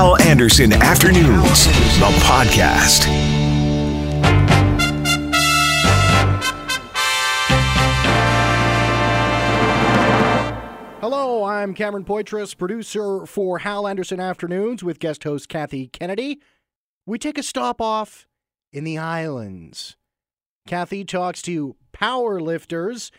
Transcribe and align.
Hal 0.00 0.18
Anderson 0.22 0.72
Afternoons, 0.72 1.66
the 1.98 2.10
podcast. 2.24 3.04
Hello, 11.02 11.44
I'm 11.44 11.74
Cameron 11.74 12.06
Poitras, 12.06 12.56
producer 12.56 13.26
for 13.26 13.58
Hal 13.58 13.86
Anderson 13.86 14.20
Afternoons 14.20 14.82
with 14.82 15.00
guest 15.00 15.22
host 15.24 15.50
Kathy 15.50 15.88
Kennedy. 15.88 16.40
We 17.04 17.18
take 17.18 17.36
a 17.36 17.42
stop 17.42 17.82
off 17.82 18.26
in 18.72 18.84
the 18.84 18.96
islands. 18.96 19.98
Kathy 20.66 21.04
talks 21.04 21.42
to 21.42 21.76
power 21.92 22.40
lifters 22.40 23.12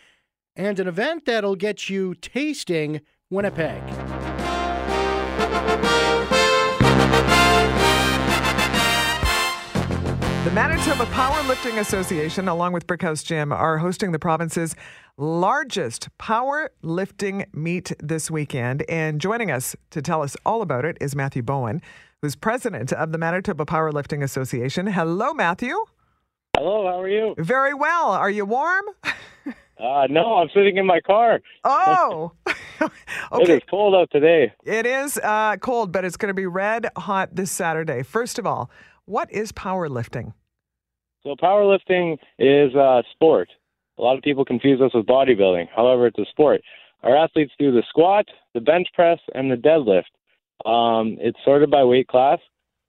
and 0.55 0.79
an 0.79 0.87
event 0.87 1.27
that'll 1.27 1.55
get 1.55 1.91
you 1.91 2.15
tasting 2.15 3.01
Winnipeg. 3.29 3.83
The 10.43 10.49
Manitoba 10.49 11.05
Powerlifting 11.05 11.77
Association, 11.77 12.47
along 12.47 12.73
with 12.73 12.87
Brickhouse 12.87 13.23
Gym, 13.23 13.53
are 13.53 13.77
hosting 13.77 14.11
the 14.11 14.17
province's 14.17 14.75
largest 15.15 16.09
powerlifting 16.17 17.45
meet 17.53 17.91
this 17.99 18.31
weekend. 18.31 18.83
And 18.89 19.21
joining 19.21 19.51
us 19.51 19.75
to 19.91 20.01
tell 20.01 20.23
us 20.23 20.35
all 20.43 20.63
about 20.63 20.83
it 20.83 20.97
is 20.99 21.15
Matthew 21.15 21.43
Bowen, 21.43 21.79
who's 22.23 22.35
president 22.35 22.91
of 22.91 23.11
the 23.11 23.19
Manitoba 23.19 23.65
Powerlifting 23.65 24.23
Association. 24.23 24.87
Hello, 24.87 25.31
Matthew. 25.31 25.77
Hello, 26.57 26.87
how 26.87 26.99
are 26.99 27.07
you? 27.07 27.35
Very 27.37 27.75
well. 27.75 28.09
Are 28.09 28.31
you 28.31 28.43
warm? 28.43 28.85
Uh, 29.45 30.07
no, 30.09 30.37
I'm 30.37 30.49
sitting 30.55 30.77
in 30.77 30.87
my 30.87 31.01
car. 31.01 31.39
Oh, 31.63 32.31
It 32.81 32.91
okay. 33.31 33.57
is 33.57 33.61
cold 33.69 33.93
out 33.93 34.09
today. 34.11 34.51
It 34.63 34.85
is 34.87 35.17
uh, 35.19 35.57
cold, 35.57 35.91
but 35.91 36.03
it's 36.03 36.17
going 36.17 36.29
to 36.29 36.33
be 36.33 36.47
red 36.47 36.87
hot 36.97 37.35
this 37.35 37.51
Saturday. 37.51 38.01
First 38.01 38.39
of 38.39 38.47
all, 38.47 38.71
what 39.11 39.31
is 39.31 39.51
powerlifting? 39.51 40.33
So 41.23 41.35
powerlifting 41.35 42.17
is 42.39 42.73
a 42.73 43.03
sport. 43.11 43.49
A 43.99 44.01
lot 44.01 44.17
of 44.17 44.23
people 44.23 44.45
confuse 44.45 44.81
us 44.81 44.91
with 44.93 45.05
bodybuilding. 45.05 45.67
However, 45.75 46.07
it's 46.07 46.17
a 46.17 46.25
sport. 46.31 46.61
Our 47.03 47.15
athletes 47.15 47.51
do 47.59 47.71
the 47.71 47.83
squat, 47.89 48.25
the 48.53 48.61
bench 48.61 48.87
press, 48.93 49.19
and 49.35 49.51
the 49.51 49.55
deadlift. 49.55 50.11
Um, 50.65 51.17
it's 51.19 51.37
sorted 51.43 51.69
by 51.69 51.83
weight 51.83 52.07
class, 52.07 52.39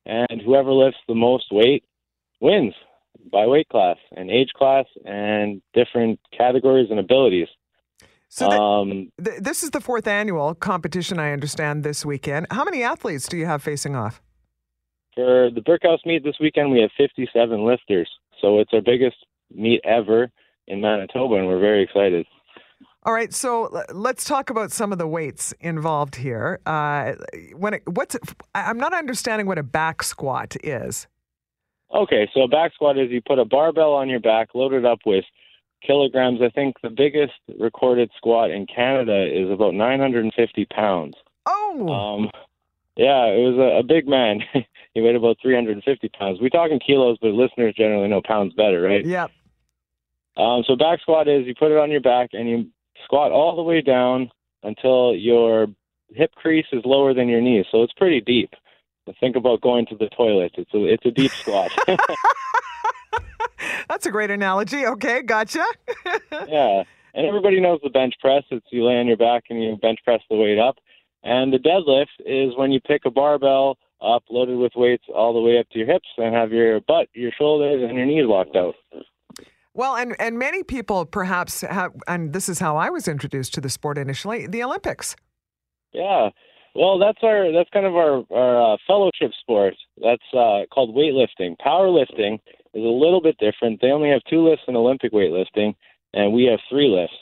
and 0.07 0.41
whoever 0.45 0.73
lifts 0.73 1.01
the 1.09 1.15
most 1.15 1.47
weight 1.51 1.85
wins 2.41 2.75
by 3.31 3.47
weight 3.47 3.69
class 3.69 3.97
and 4.17 4.31
age 4.31 4.51
class 4.57 4.87
and 5.05 5.63
different 5.75 6.21
categories 6.37 6.89
and 6.91 6.99
abilities. 6.99 7.49
So 8.29 8.49
Um, 8.51 9.11
th- 9.23 9.41
this 9.41 9.63
is 9.63 9.71
the 9.71 9.81
fourth 9.81 10.07
annual 10.07 10.55
competition, 10.55 11.19
I 11.19 11.33
understand, 11.33 11.85
this 11.85 12.05
weekend. 12.05 12.47
How 12.51 12.65
many 12.65 12.83
athletes 12.83 13.29
do 13.29 13.37
you 13.37 13.47
have 13.47 13.63
facing 13.63 13.95
off? 13.95 14.23
For 15.15 15.51
the 15.51 15.61
Brickhouse 15.61 16.05
meet 16.07 16.25
this 16.25 16.37
weekend, 16.41 16.73
we 16.73 16.81
have 16.81 16.91
57 16.97 17.65
lifters. 17.65 18.09
So 18.41 18.59
it's 18.59 18.73
our 18.73 18.81
biggest 18.81 19.17
meet 19.55 19.81
ever 19.85 20.31
in 20.67 20.81
Manitoba, 20.81 21.35
and 21.37 21.47
we're 21.47 21.61
very 21.61 21.83
excited. 21.83 22.27
All 23.05 23.13
right, 23.13 23.35
so 23.35 23.83
let's 23.93 24.25
talk 24.25 24.49
about 24.49 24.71
some 24.71 24.93
of 24.93 24.99
the 24.99 25.09
weights 25.09 25.53
involved 25.61 26.17
here. 26.17 26.61
Uh, 26.65 27.15
when 27.57 27.75
it, 27.75 27.83
what's 27.87 28.17
I'm 28.55 28.79
not 28.79 28.95
understanding 28.95 29.47
what 29.47 29.59
a 29.59 29.63
back 29.65 30.03
squat 30.03 30.57
is. 30.63 31.09
Okay, 31.93 32.31
so 32.33 32.43
a 32.43 32.49
back 32.49 32.73
squat 32.75 32.97
is 32.99 33.11
you 33.11 33.21
put 33.21 33.39
a 33.39 33.45
barbell 33.45 33.93
on 33.93 34.09
your 34.09 34.21
back, 34.21 34.51
loaded 34.55 34.85
up 34.85 35.01
with 35.05 35.25
kilograms. 35.85 36.41
I 36.41 36.49
think 36.51 36.77
the 36.83 36.91
biggest 36.91 37.35
recorded 37.59 38.11
squat 38.17 38.51
in 38.51 38.67
Canada 38.67 39.27
is 39.27 39.51
about 39.51 39.75
950 39.75 40.65
pounds. 40.67 41.15
Oh, 41.45 41.89
Um, 41.89 42.31
yeah, 42.97 43.25
it 43.27 43.41
was 43.41 43.59
a, 43.59 43.81
a 43.81 43.83
big 43.83 44.07
man. 44.07 44.41
he 44.95 45.01
weighed 45.01 45.17
about 45.17 45.39
350 45.43 46.09
pounds. 46.11 46.39
We're 46.41 46.49
talking 46.49 46.79
kilos, 46.79 47.19
but 47.21 47.29
listeners 47.29 47.75
generally 47.77 48.09
know 48.09 48.23
pounds 48.25 48.55
better, 48.55 48.81
right? 48.81 49.05
yeah. 49.05 49.27
Um, 50.37 50.65
so 50.67 50.77
back 50.77 51.01
squat 51.01 51.29
is 51.29 51.47
you 51.47 51.55
put 51.55 51.73
it 51.73 51.79
on 51.79 51.91
your 51.91 52.01
back 52.01 52.31
and 52.33 52.49
you 52.49 52.67
squat 53.05 53.33
all 53.33 53.57
the 53.57 53.63
way 53.63 53.83
down 53.83 54.31
until 54.63 55.15
your 55.15 55.67
hip 56.15 56.35
crease 56.35 56.67
is 56.73 56.83
lower 56.85 57.15
than 57.15 57.29
your 57.29 57.41
knees. 57.41 57.67
So 57.71 57.83
it's 57.83 57.93
pretty 57.93 58.21
deep. 58.21 58.51
Think 59.21 59.37
about 59.37 59.61
going 59.61 59.87
to 59.87 59.97
the 59.97 60.09
toilet. 60.17 60.53
It's 60.57 60.73
a 60.73 60.85
it's 60.85 61.05
a 61.05 61.11
deep 61.11 61.33
squat. 61.33 61.73
That's 63.89 64.07
a 64.07 64.11
great 64.11 64.31
analogy. 64.31 64.87
Okay, 64.87 65.23
gotcha. 65.23 65.65
yeah, 66.49 66.85
and 67.13 67.27
everybody 67.27 67.61
knows 67.61 67.81
the 67.83 67.91
bench 67.91 68.15
press. 68.21 68.45
It's 68.51 68.65
you 68.71 68.87
lay 68.87 68.99
on 68.99 69.09
your 69.09 69.17
back 69.17 69.45
and 69.51 69.63
you 69.63 69.77
bench 69.77 69.99
press 70.05 70.21
the 70.31 70.37
weight 70.37 70.59
up. 70.59 70.79
And 71.25 71.53
the 71.53 71.59
deadlift 71.59 72.25
is 72.25 72.57
when 72.57 72.73
you 72.73 72.81
pick 72.81 73.05
a 73.05 73.11
barbell 73.11 73.77
up, 74.03 74.25
loaded 74.31 74.59
with 74.59 74.73
weights, 74.75 75.05
all 75.15 75.33
the 75.33 75.41
way 75.41 75.59
up 75.59 75.69
to 75.71 75.79
your 75.79 75.89
hips, 75.89 76.09
and 76.19 76.35
have 76.35 76.53
your 76.53 76.81
butt, 76.81 77.09
your 77.15 77.33
shoulders, 77.39 77.83
and 77.83 77.97
your 77.97 78.07
knees 78.07 78.27
locked 78.27 78.57
out. 78.57 78.75
Well, 79.75 79.97
and 79.97 80.15
and 80.21 80.39
many 80.39 80.63
people 80.63 81.07
perhaps 81.07 81.63
have, 81.63 81.93
and 82.07 82.33
this 82.33 82.49
is 82.49 82.59
how 82.59 82.77
I 82.77 82.91
was 82.91 83.09
introduced 83.09 83.55
to 83.55 83.61
the 83.61 83.71
sport 83.71 83.97
initially, 83.97 84.47
the 84.47 84.63
Olympics. 84.63 85.17
Yeah. 85.93 86.31
Well, 86.75 86.99
that's 86.99 87.19
our 87.23 87.53
that's 87.53 87.71
kind 87.71 87.87
of 87.87 87.97
our 87.97 88.25
our 88.31 88.75
uh, 88.75 88.77
fellowship 88.87 89.33
sport. 89.41 89.75
That's 90.03 90.23
uh, 90.33 90.63
called 90.73 90.95
weightlifting. 90.95 91.57
Powerlifting 91.65 92.35
is 92.75 92.85
a 92.85 92.97
little 93.03 93.21
bit 93.21 93.37
different. 93.39 93.81
They 93.81 93.91
only 93.91 94.11
have 94.11 94.23
two 94.29 94.47
lifts 94.47 94.65
in 94.69 94.77
Olympic 94.77 95.13
weightlifting, 95.13 95.75
and 96.15 96.33
we 96.33 96.45
have 96.45 96.61
three 96.69 96.89
lifts. 96.89 97.17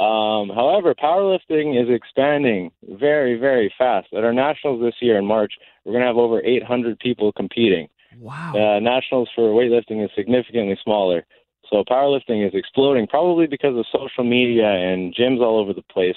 Um, 0.00 0.48
however, 0.48 0.94
powerlifting 0.94 1.80
is 1.80 1.94
expanding 1.94 2.70
very 2.88 3.38
very 3.38 3.72
fast. 3.76 4.08
At 4.16 4.24
our 4.24 4.32
nationals 4.32 4.80
this 4.80 4.94
year 5.00 5.18
in 5.18 5.26
March, 5.26 5.52
we're 5.84 5.92
going 5.92 6.02
to 6.02 6.06
have 6.06 6.16
over 6.16 6.42
800 6.42 6.98
people 6.98 7.32
competing. 7.32 7.88
Wow. 8.18 8.54
Uh, 8.54 8.80
nationals 8.80 9.28
for 9.34 9.52
weightlifting 9.52 10.02
is 10.02 10.10
significantly 10.16 10.78
smaller. 10.82 11.26
So 11.68 11.84
powerlifting 11.84 12.46
is 12.46 12.52
exploding, 12.54 13.06
probably 13.06 13.46
because 13.46 13.76
of 13.76 13.84
social 13.92 14.24
media 14.24 14.66
and 14.66 15.14
gyms 15.14 15.40
all 15.40 15.58
over 15.60 15.74
the 15.74 15.82
place, 15.82 16.16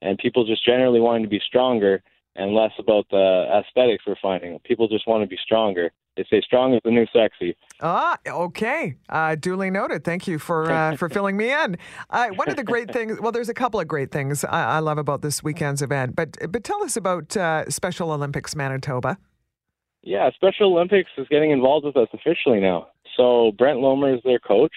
and 0.00 0.16
people 0.16 0.46
just 0.46 0.64
generally 0.64 1.00
wanting 1.00 1.24
to 1.24 1.28
be 1.28 1.40
stronger 1.44 2.02
and 2.36 2.54
less 2.54 2.72
about 2.78 3.06
the 3.10 3.46
aesthetics 3.52 4.04
we're 4.06 4.16
finding. 4.20 4.58
People 4.60 4.88
just 4.88 5.06
want 5.06 5.22
to 5.22 5.26
be 5.26 5.38
stronger. 5.42 5.90
They 6.16 6.24
say 6.30 6.40
strong 6.42 6.74
is 6.74 6.80
the 6.84 6.90
new 6.90 7.06
sexy. 7.12 7.56
Ah, 7.80 8.18
okay. 8.26 8.96
Uh, 9.08 9.34
duly 9.34 9.70
noted. 9.70 10.04
Thank 10.04 10.28
you 10.28 10.38
for 10.38 10.70
uh, 10.70 10.96
for 10.98 11.08
filling 11.08 11.36
me 11.36 11.52
in. 11.52 11.76
Uh, 12.10 12.28
one 12.30 12.48
of 12.48 12.56
the 12.56 12.62
great 12.62 12.92
things, 12.92 13.20
well, 13.20 13.32
there's 13.32 13.48
a 13.48 13.54
couple 13.54 13.80
of 13.80 13.88
great 13.88 14.12
things 14.12 14.44
I, 14.44 14.76
I 14.76 14.78
love 14.78 14.98
about 14.98 15.22
this 15.22 15.42
weekend's 15.42 15.82
event, 15.82 16.14
but 16.14 16.36
but 16.50 16.62
tell 16.62 16.82
us 16.84 16.96
about 16.96 17.36
uh, 17.36 17.68
Special 17.68 18.12
Olympics 18.12 18.54
Manitoba. 18.54 19.18
Yeah, 20.02 20.30
Special 20.34 20.72
Olympics 20.72 21.10
is 21.16 21.26
getting 21.30 21.50
involved 21.50 21.86
with 21.86 21.96
us 21.96 22.08
officially 22.12 22.60
now. 22.60 22.88
So 23.16 23.52
Brent 23.58 23.78
Lomer 23.80 24.14
is 24.14 24.20
their 24.22 24.38
coach, 24.38 24.72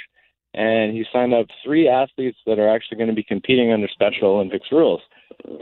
and 0.54 0.94
he 0.94 1.06
signed 1.12 1.34
up 1.34 1.48
three 1.64 1.88
athletes 1.88 2.38
that 2.48 2.60
are 2.60 2.70
actually 2.70 2.98
going 2.98 3.10
to 3.10 3.16
be 3.16 3.24
competing 3.24 3.72
under 3.72 3.88
Special 3.90 4.30
Olympics 4.30 4.68
rules. 4.72 5.02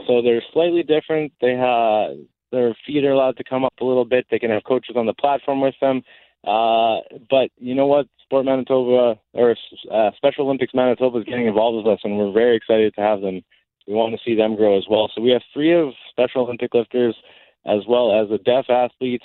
So 0.06 0.22
they're 0.22 0.42
slightly 0.52 0.82
different. 0.82 1.32
They 1.40 1.54
have 1.54 2.16
their 2.52 2.76
feet 2.86 3.04
are 3.04 3.12
allowed 3.12 3.36
to 3.36 3.44
come 3.44 3.64
up 3.64 3.74
a 3.80 3.84
little 3.84 4.04
bit. 4.04 4.26
They 4.30 4.38
can 4.38 4.50
have 4.50 4.64
coaches 4.64 4.96
on 4.96 5.06
the 5.06 5.14
platform 5.14 5.60
with 5.60 5.74
them. 5.80 6.02
Uh, 6.46 7.00
but 7.28 7.50
you 7.58 7.74
know 7.74 7.86
what? 7.86 8.06
Sport 8.22 8.44
Manitoba 8.44 9.18
or 9.34 9.56
uh, 9.92 10.10
Special 10.16 10.46
Olympics 10.46 10.74
Manitoba 10.74 11.18
is 11.18 11.24
getting 11.24 11.46
involved 11.46 11.84
with 11.84 11.92
us, 11.92 12.00
and 12.04 12.18
we're 12.18 12.32
very 12.32 12.56
excited 12.56 12.94
to 12.94 13.00
have 13.00 13.20
them. 13.20 13.42
We 13.86 13.94
want 13.94 14.14
to 14.14 14.20
see 14.24 14.34
them 14.34 14.56
grow 14.56 14.76
as 14.76 14.84
well. 14.88 15.10
So 15.14 15.22
we 15.22 15.30
have 15.30 15.42
three 15.52 15.72
of 15.74 15.90
Special 16.10 16.42
Olympic 16.42 16.74
lifters, 16.74 17.16
as 17.64 17.80
well 17.88 18.20
as 18.20 18.30
a 18.30 18.38
deaf 18.38 18.66
athlete, 18.68 19.22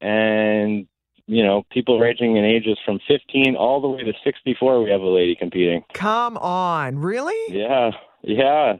and 0.00 0.86
you 1.26 1.44
know 1.44 1.64
people 1.70 1.98
ranging 2.00 2.36
in 2.36 2.44
ages 2.44 2.78
from 2.84 2.98
15 3.06 3.56
all 3.56 3.80
the 3.80 3.88
way 3.88 4.02
to 4.02 4.12
64. 4.24 4.82
We 4.82 4.90
have 4.90 5.00
a 5.00 5.08
lady 5.08 5.36
competing. 5.36 5.84
Come 5.92 6.36
on, 6.38 6.98
really? 6.98 7.56
Yeah, 7.56 7.90
yeah. 8.22 8.74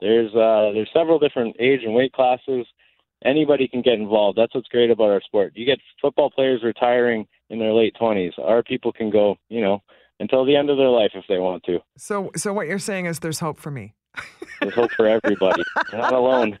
There's 0.00 0.34
uh, 0.34 0.72
there's 0.74 0.90
several 0.92 1.18
different 1.18 1.56
age 1.58 1.80
and 1.84 1.94
weight 1.94 2.12
classes. 2.12 2.66
Anybody 3.24 3.68
can 3.68 3.80
get 3.80 3.94
involved. 3.94 4.36
That's 4.36 4.54
what's 4.54 4.68
great 4.68 4.90
about 4.90 5.10
our 5.10 5.22
sport. 5.22 5.52
You 5.54 5.64
get 5.64 5.78
football 6.00 6.30
players 6.30 6.62
retiring 6.62 7.26
in 7.48 7.58
their 7.58 7.72
late 7.72 7.96
20s. 7.98 8.32
Our 8.38 8.62
people 8.62 8.92
can 8.92 9.08
go, 9.08 9.36
you 9.48 9.62
know, 9.62 9.82
until 10.20 10.44
the 10.44 10.56
end 10.56 10.68
of 10.68 10.76
their 10.76 10.90
life 10.90 11.12
if 11.14 11.24
they 11.28 11.38
want 11.38 11.62
to. 11.64 11.78
So 11.96 12.30
so 12.36 12.52
what 12.52 12.66
you're 12.66 12.78
saying 12.78 13.06
is 13.06 13.20
there's 13.20 13.40
hope 13.40 13.58
for 13.58 13.70
me. 13.70 13.94
There's 14.60 14.74
hope 14.74 14.90
for 14.92 15.06
everybody. 15.06 15.62
You're 15.92 16.00
not 16.02 16.12
alone. 16.12 16.58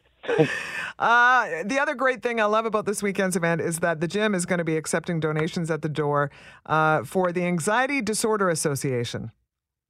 Uh, 0.98 1.64
the 1.64 1.78
other 1.78 1.94
great 1.94 2.22
thing 2.22 2.40
I 2.40 2.44
love 2.44 2.66
about 2.66 2.86
this 2.86 3.02
weekend's 3.02 3.36
event 3.36 3.60
is 3.60 3.80
that 3.80 4.00
the 4.00 4.08
gym 4.08 4.34
is 4.34 4.46
going 4.46 4.58
to 4.58 4.64
be 4.64 4.76
accepting 4.76 5.20
donations 5.20 5.70
at 5.70 5.82
the 5.82 5.88
door 5.88 6.30
uh, 6.66 7.04
for 7.04 7.32
the 7.32 7.44
Anxiety 7.44 8.00
Disorder 8.00 8.48
Association. 8.48 9.32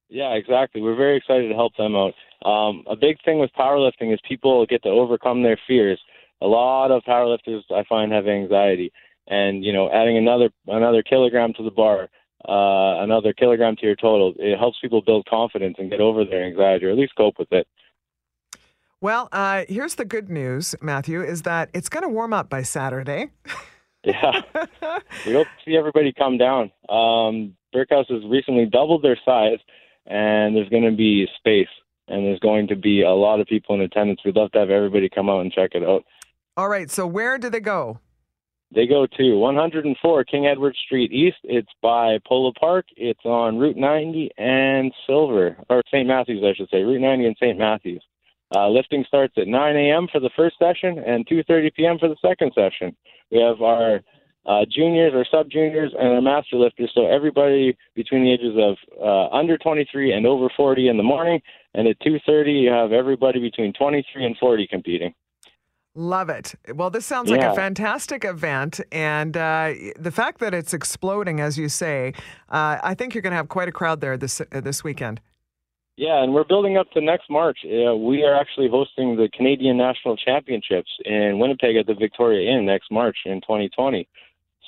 Yeah, 0.09 0.33
exactly. 0.33 0.81
We're 0.81 0.95
very 0.95 1.17
excited 1.17 1.49
to 1.49 1.55
help 1.55 1.75
them 1.77 1.95
out. 1.95 2.13
Um, 2.47 2.83
a 2.87 2.95
big 2.95 3.17
thing 3.25 3.39
with 3.39 3.51
powerlifting 3.57 4.13
is 4.13 4.19
people 4.27 4.65
get 4.65 4.83
to 4.83 4.89
overcome 4.89 5.43
their 5.43 5.59
fears. 5.67 5.99
A 6.41 6.47
lot 6.47 6.91
of 6.91 7.01
powerlifters 7.03 7.61
I 7.71 7.83
find 7.89 8.11
have 8.11 8.27
anxiety, 8.27 8.91
and 9.27 9.63
you 9.63 9.73
know, 9.73 9.89
adding 9.91 10.17
another 10.17 10.49
another 10.67 11.01
kilogram 11.01 11.53
to 11.53 11.63
the 11.63 11.71
bar, 11.71 12.09
uh, 12.47 13.01
another 13.01 13.33
kilogram 13.33 13.75
to 13.77 13.85
your 13.85 13.95
total, 13.95 14.33
it 14.37 14.57
helps 14.57 14.77
people 14.79 15.01
build 15.01 15.25
confidence 15.27 15.75
and 15.79 15.89
get 15.89 16.01
over 16.01 16.23
their 16.25 16.43
anxiety, 16.43 16.85
or 16.85 16.91
at 16.91 16.97
least 16.97 17.13
cope 17.15 17.39
with 17.39 17.51
it. 17.51 17.67
Well, 19.01 19.29
uh, 19.31 19.63
here's 19.67 19.95
the 19.95 20.05
good 20.05 20.29
news, 20.29 20.75
Matthew, 20.81 21.21
is 21.21 21.43
that 21.43 21.69
it's 21.73 21.89
going 21.89 22.03
to 22.03 22.09
warm 22.09 22.33
up 22.33 22.49
by 22.49 22.63
Saturday. 22.63 23.29
Yeah, 24.03 24.41
we 25.25 25.33
hope 25.33 25.47
to 25.47 25.63
see 25.65 25.75
everybody 25.75 26.13
come 26.13 26.37
down. 26.37 26.71
Um, 26.89 27.55
Brickhouse 27.73 28.09
has 28.11 28.23
recently 28.29 28.65
doubled 28.65 29.03
their 29.03 29.17
size, 29.25 29.57
and 30.05 30.55
there's 30.55 30.69
going 30.69 30.83
to 30.83 30.95
be 30.95 31.27
space, 31.37 31.67
and 32.07 32.25
there's 32.25 32.39
going 32.39 32.67
to 32.67 32.75
be 32.75 33.01
a 33.01 33.11
lot 33.11 33.39
of 33.39 33.47
people 33.47 33.75
in 33.75 33.81
attendance. 33.81 34.21
We'd 34.23 34.35
love 34.35 34.51
to 34.51 34.59
have 34.59 34.69
everybody 34.69 35.09
come 35.09 35.29
out 35.29 35.41
and 35.41 35.51
check 35.51 35.71
it 35.73 35.83
out. 35.83 36.03
All 36.57 36.69
right, 36.69 36.89
so 36.89 37.05
where 37.05 37.37
do 37.37 37.49
they 37.49 37.59
go? 37.59 37.99
They 38.73 38.87
go 38.87 39.05
to 39.05 39.37
104 39.37 40.23
King 40.25 40.47
Edward 40.47 40.75
Street 40.85 41.11
East. 41.11 41.37
It's 41.43 41.71
by 41.81 42.19
Polo 42.27 42.51
Park. 42.59 42.85
It's 42.97 43.23
on 43.23 43.57
Route 43.57 43.77
90 43.77 44.31
and 44.37 44.91
Silver, 45.05 45.55
or 45.69 45.81
St. 45.87 46.07
Matthews, 46.07 46.43
I 46.43 46.53
should 46.55 46.69
say, 46.69 46.83
Route 46.83 47.01
90 47.01 47.25
and 47.25 47.37
St. 47.39 47.57
Matthews. 47.57 48.03
Uh, 48.55 48.69
lifting 48.69 49.03
starts 49.07 49.33
at 49.37 49.47
9 49.47 49.75
a.m. 49.75 50.07
for 50.11 50.19
the 50.19 50.29
first 50.35 50.57
session 50.59 50.99
and 50.99 51.27
2:30 51.27 51.73
p.m. 51.73 51.97
for 51.97 52.07
the 52.07 52.15
second 52.21 52.51
session. 52.53 52.95
We 53.31 53.39
have 53.41 53.61
our 53.61 54.01
uh, 54.45 54.65
juniors, 54.69 55.13
or 55.13 55.25
sub 55.29 55.49
juniors, 55.49 55.93
and 55.97 56.09
our 56.09 56.21
master 56.21 56.57
lifters. 56.57 56.91
So 56.93 57.07
everybody 57.07 57.77
between 57.95 58.23
the 58.23 58.31
ages 58.31 58.55
of 58.57 58.77
uh, 59.01 59.35
under 59.35 59.57
23 59.57 60.13
and 60.13 60.25
over 60.25 60.49
40 60.55 60.87
in 60.87 60.97
the 60.97 61.03
morning, 61.03 61.41
and 61.73 61.87
at 61.87 61.99
2:30 61.99 62.63
you 62.63 62.69
have 62.69 62.91
everybody 62.91 63.39
between 63.39 63.73
23 63.73 64.25
and 64.25 64.37
40 64.37 64.67
competing. 64.67 65.13
Love 65.97 66.29
it. 66.29 66.55
Well, 66.73 66.89
this 66.89 67.05
sounds 67.05 67.31
like 67.31 67.41
a 67.41 67.55
fantastic 67.55 68.25
event. 68.25 68.81
And 68.91 69.37
uh, 69.37 69.73
the 69.97 70.11
fact 70.11 70.39
that 70.41 70.53
it's 70.53 70.73
exploding, 70.73 71.39
as 71.39 71.57
you 71.57 71.69
say, 71.69 72.13
uh, 72.49 72.79
I 72.83 72.95
think 72.95 73.15
you're 73.15 73.21
going 73.21 73.31
to 73.31 73.37
have 73.37 73.47
quite 73.47 73.69
a 73.69 73.71
crowd 73.71 74.01
there 74.01 74.17
this, 74.17 74.41
uh, 74.41 74.59
this 74.59 74.83
weekend. 74.83 75.21
Yeah, 75.95 76.21
and 76.21 76.33
we're 76.33 76.43
building 76.43 76.75
up 76.75 76.91
to 76.91 76.99
next 76.99 77.29
March. 77.29 77.59
Uh, 77.63 77.95
we 77.95 78.23
are 78.23 78.35
actually 78.35 78.67
hosting 78.67 79.15
the 79.15 79.29
Canadian 79.33 79.77
National 79.77 80.17
Championships 80.17 80.89
in 81.05 81.39
Winnipeg 81.39 81.77
at 81.77 81.87
the 81.87 81.93
Victoria 81.93 82.51
Inn 82.51 82.65
next 82.65 82.91
March 82.91 83.15
in 83.25 83.39
2020. 83.39 84.05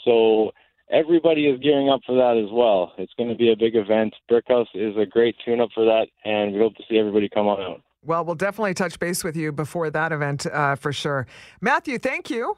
So 0.06 0.52
everybody 0.90 1.48
is 1.48 1.60
gearing 1.60 1.90
up 1.90 2.02
for 2.06 2.16
that 2.16 2.42
as 2.42 2.52
well. 2.52 2.94
It's 2.98 3.14
going 3.18 3.30
to 3.30 3.36
be 3.36 3.52
a 3.52 3.56
big 3.56 3.76
event. 3.76 4.14
Brickhouse 4.30 4.68
is 4.74 4.96
a 4.98 5.06
great 5.06 5.36
tune-up 5.44 5.70
for 5.74 5.86
that, 5.86 6.08
and 6.26 6.54
we 6.54 6.60
hope 6.60 6.76
to 6.76 6.84
see 6.90 6.98
everybody 6.98 7.30
come 7.30 7.48
on 7.48 7.62
out. 7.62 7.82
Well, 8.04 8.24
we'll 8.24 8.36
definitely 8.36 8.74
touch 8.74 9.00
base 9.00 9.24
with 9.24 9.36
you 9.36 9.52
before 9.52 9.90
that 9.90 10.12
event 10.12 10.46
uh, 10.46 10.76
for 10.76 10.94
sure. 10.94 11.28
Matthew, 11.62 11.98
thank 11.98 12.30
you. 12.30 12.56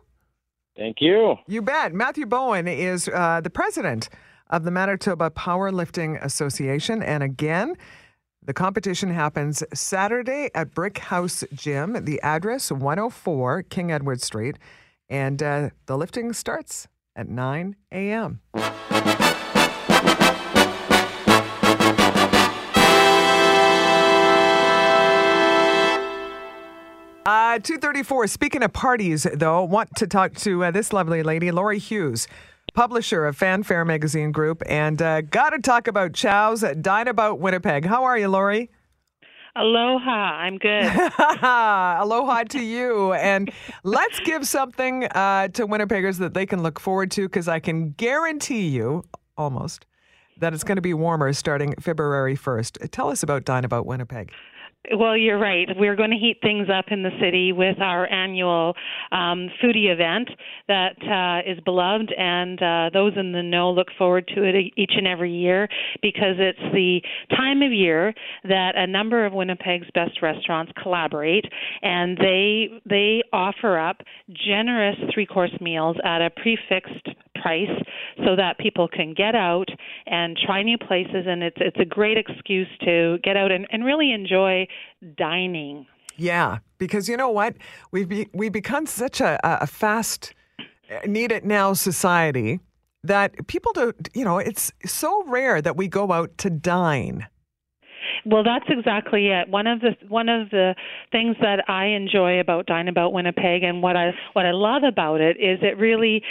Thank 0.77 0.97
you. 1.01 1.37
You 1.47 1.61
bet. 1.61 1.93
Matthew 1.93 2.25
Bowen 2.25 2.67
is 2.67 3.09
uh, 3.09 3.41
the 3.41 3.49
president 3.49 4.09
of 4.49 4.63
the 4.63 4.71
Manitoba 4.71 5.29
Powerlifting 5.31 6.23
Association. 6.23 7.03
And 7.03 7.23
again, 7.23 7.75
the 8.43 8.53
competition 8.53 9.09
happens 9.09 9.63
Saturday 9.73 10.49
at 10.55 10.73
Brick 10.73 10.99
House 10.99 11.43
Gym. 11.53 12.05
The 12.05 12.21
address 12.21 12.71
104 12.71 13.63
King 13.63 13.91
Edward 13.91 14.21
Street. 14.21 14.57
And 15.09 15.41
uh, 15.41 15.69
the 15.87 15.97
lifting 15.97 16.33
starts 16.33 16.87
at 17.19 17.27
9 17.27 17.75
a.m. 17.91 18.39
Uh, 27.25 27.59
234. 27.59 28.27
Speaking 28.27 28.63
of 28.63 28.71
parties, 28.71 29.27
though, 29.33 29.63
want 29.63 29.93
to 29.97 30.07
talk 30.07 30.33
to 30.35 30.63
uh, 30.63 30.71
this 30.71 30.93
lovely 30.93 31.21
lady, 31.21 31.51
Lori 31.51 31.77
Hughes, 31.77 32.27
publisher 32.73 33.25
of 33.25 33.35
Fanfare 33.35 33.83
Magazine 33.83 34.31
Group, 34.31 34.63
and 34.67 35.01
uh, 35.01 35.19
got 35.21 35.49
to 35.49 35.59
talk 35.59 35.89
about 35.89 36.13
Chow's 36.13 36.63
Dine 36.79 37.09
About 37.09 37.39
Winnipeg. 37.39 37.85
How 37.85 38.05
are 38.05 38.17
you, 38.17 38.29
Lori? 38.29 38.71
Aloha, 39.55 40.09
I'm 40.09 40.57
good. 40.57 40.85
Aloha 41.41 42.43
to 42.49 42.61
you. 42.61 43.13
And 43.13 43.51
let's 43.83 44.19
give 44.21 44.47
something 44.47 45.05
uh, 45.05 45.47
to 45.49 45.67
Winnipeggers 45.67 46.19
that 46.19 46.33
they 46.33 46.45
can 46.45 46.61
look 46.61 46.79
forward 46.79 47.11
to 47.11 47.27
because 47.27 47.47
I 47.47 47.59
can 47.59 47.91
guarantee 47.91 48.67
you, 48.67 49.03
almost, 49.37 49.85
that 50.39 50.53
it's 50.53 50.63
going 50.63 50.77
to 50.77 50.81
be 50.81 50.93
warmer 50.93 51.33
starting 51.33 51.73
February 51.79 52.37
1st. 52.37 52.91
Tell 52.91 53.09
us 53.09 53.23
about 53.23 53.45
Dine 53.45 53.65
About 53.65 53.85
Winnipeg. 53.85 54.31
Well, 54.95 55.17
you're 55.17 55.37
right. 55.37 55.67
We're 55.75 55.97
going 55.97 56.11
to 56.11 56.17
heat 56.17 56.37
things 56.41 56.67
up 56.73 56.85
in 56.89 57.03
the 57.03 57.11
city 57.21 57.51
with 57.51 57.79
our 57.81 58.09
annual 58.09 58.75
um, 59.11 59.49
foodie 59.61 59.91
event 59.91 60.29
that 60.69 60.95
uh, 61.03 61.51
is 61.51 61.59
beloved, 61.65 62.13
and 62.17 62.61
uh, 62.61 62.89
those 62.93 63.11
in 63.17 63.33
the 63.33 63.43
know 63.43 63.71
look 63.71 63.89
forward 63.97 64.31
to 64.35 64.43
it 64.43 64.55
each 64.77 64.93
and 64.95 65.05
every 65.05 65.33
year 65.33 65.67
because 66.01 66.35
it's 66.39 66.73
the 66.73 67.01
time 67.29 67.61
of 67.61 67.73
year 67.73 68.13
that 68.45 68.77
a 68.77 68.87
number 68.87 69.25
of 69.25 69.33
Winnipeg's 69.33 69.87
best 69.93 70.21
restaurants 70.21 70.71
collaborate, 70.81 71.45
and 71.81 72.17
they 72.17 72.69
they 72.89 73.21
offer 73.33 73.77
up 73.77 73.97
generous 74.31 74.95
three-course 75.13 75.59
meals 75.59 75.97
at 76.05 76.21
a 76.21 76.29
prix 76.29 76.57
fixe 76.69 76.89
price 77.41 77.69
so 78.25 78.35
that 78.35 78.57
people 78.57 78.87
can 78.87 79.13
get 79.13 79.35
out 79.35 79.69
and 80.07 80.37
try 80.37 80.63
new 80.63 80.77
places 80.77 81.25
and 81.27 81.43
it's 81.43 81.57
it's 81.59 81.79
a 81.79 81.85
great 81.85 82.17
excuse 82.17 82.67
to 82.81 83.17
get 83.23 83.37
out 83.37 83.51
and, 83.51 83.67
and 83.71 83.85
really 83.85 84.11
enjoy 84.11 84.67
dining. 85.17 85.85
Yeah, 86.17 86.59
because 86.77 87.07
you 87.07 87.15
know 87.15 87.29
what? 87.29 87.55
We've 87.91 88.07
be, 88.07 88.27
we 88.33 88.49
become 88.49 88.85
such 88.85 89.21
a, 89.21 89.39
a 89.43 89.65
fast, 89.65 90.33
need 91.05 91.31
it 91.31 91.45
now 91.45 91.73
society 91.73 92.59
that 93.03 93.47
people 93.47 93.71
don't. 93.73 94.09
you 94.13 94.25
know, 94.25 94.37
it's 94.37 94.71
so 94.85 95.23
rare 95.27 95.61
that 95.61 95.77
we 95.77 95.87
go 95.87 96.11
out 96.11 96.37
to 96.39 96.49
dine. 96.49 97.27
Well, 98.25 98.43
that's 98.43 98.65
exactly 98.69 99.27
it. 99.27 99.49
One 99.49 99.67
of 99.67 99.79
the 99.81 99.95
one 100.07 100.29
of 100.29 100.49
the 100.49 100.75
things 101.11 101.35
that 101.41 101.69
I 101.69 101.87
enjoy 101.87 102.39
about 102.39 102.65
Dine 102.65 102.87
About 102.87 103.13
Winnipeg 103.13 103.63
and 103.63 103.81
what 103.81 103.95
I 103.95 104.11
what 104.33 104.45
I 104.45 104.51
love 104.51 104.83
about 104.83 105.21
it 105.21 105.37
is 105.37 105.59
it 105.61 105.77
really 105.77 106.21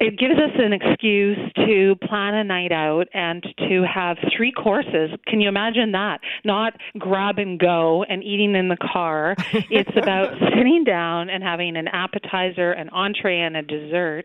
it 0.00 0.18
gives 0.18 0.34
us 0.34 0.52
an 0.58 0.72
excuse 0.72 1.38
to 1.66 1.96
plan 2.06 2.34
a 2.34 2.44
night 2.44 2.72
out 2.72 3.08
and 3.14 3.42
to 3.68 3.84
have 3.92 4.16
three 4.36 4.52
courses. 4.52 5.10
Can 5.26 5.40
you 5.40 5.48
imagine 5.48 5.92
that? 5.92 6.20
Not 6.44 6.74
grab 6.98 7.38
and 7.38 7.58
go 7.58 8.04
and 8.08 8.22
eating 8.22 8.54
in 8.54 8.68
the 8.68 8.76
car. 8.92 9.34
it's 9.70 9.96
about 9.96 10.32
sitting 10.56 10.84
down 10.84 11.30
and 11.30 11.42
having 11.42 11.76
an 11.76 11.88
appetizer, 11.88 12.72
an 12.72 12.88
entree 12.90 13.40
and 13.40 13.56
a 13.56 13.62
dessert. 13.62 14.24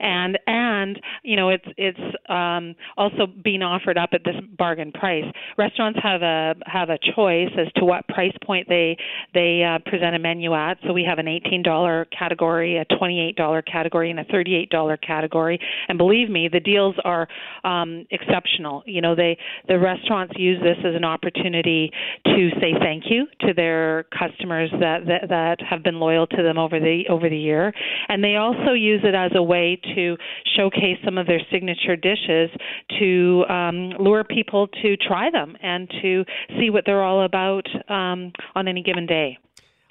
And 0.00 0.38
and 0.46 1.00
you 1.22 1.36
know, 1.36 1.50
it's 1.50 1.66
it's 1.76 2.00
um 2.28 2.74
also 2.96 3.26
being 3.26 3.62
offered 3.62 3.98
up 3.98 4.10
at 4.12 4.24
this 4.24 4.36
bargain 4.56 4.92
price. 4.92 5.24
Restaurants 5.58 5.98
have 6.02 6.22
a 6.22 6.54
have 6.66 6.90
a 6.90 6.98
choice 7.14 7.50
as 7.58 7.72
to 7.76 7.84
what 7.84 8.06
price 8.08 8.34
point 8.44 8.68
they 8.68 8.96
they 9.34 9.62
uh, 9.62 9.78
present 9.88 10.14
a 10.14 10.18
menu 10.18 10.54
at. 10.54 10.78
So 10.86 10.92
we 10.92 11.04
have 11.04 11.18
an 11.18 11.26
$18 11.26 12.06
category, 12.16 12.78
a 12.78 12.84
$28 12.86 13.66
category, 13.66 14.10
and 14.10 14.20
a 14.20 14.24
$38 14.24 15.00
category. 15.00 15.58
And 15.88 15.98
believe 15.98 16.28
me, 16.30 16.48
the 16.52 16.60
deals 16.60 16.94
are 17.04 17.28
um, 17.64 18.06
exceptional. 18.10 18.82
You 18.86 19.00
know, 19.00 19.14
they 19.14 19.38
the 19.68 19.78
restaurants 19.78 20.34
use 20.36 20.60
this 20.62 20.76
as 20.80 20.94
an 20.94 21.04
opportunity 21.04 21.90
to 22.26 22.50
say 22.60 22.74
thank 22.78 23.04
you 23.08 23.26
to 23.40 23.54
their 23.54 24.04
customers 24.16 24.70
that 24.80 25.06
that, 25.06 25.28
that 25.28 25.56
have 25.68 25.82
been 25.82 25.98
loyal 26.00 26.26
to 26.28 26.42
them 26.42 26.58
over 26.58 26.78
the 26.78 27.04
over 27.08 27.28
the 27.28 27.38
year, 27.38 27.72
and 28.08 28.22
they 28.22 28.36
also 28.36 28.72
use 28.72 29.00
it 29.04 29.14
as 29.14 29.32
a 29.34 29.42
way 29.42 29.80
to 29.94 30.16
showcase 30.56 30.98
some 31.04 31.18
of 31.18 31.26
their 31.26 31.40
signature 31.50 31.96
dishes 31.96 32.50
to 32.98 33.44
um, 33.48 33.90
lure 33.98 34.24
people 34.24 34.68
to 34.82 34.96
try 34.96 35.30
them 35.30 35.56
and 35.62 35.90
to 36.02 36.24
see 36.58 36.70
what 36.70 36.84
they're 36.86 37.02
all 37.02 37.24
about 37.24 37.66
um, 37.88 38.32
on 38.54 38.68
any 38.68 38.82
given 38.82 39.06
day. 39.06 39.38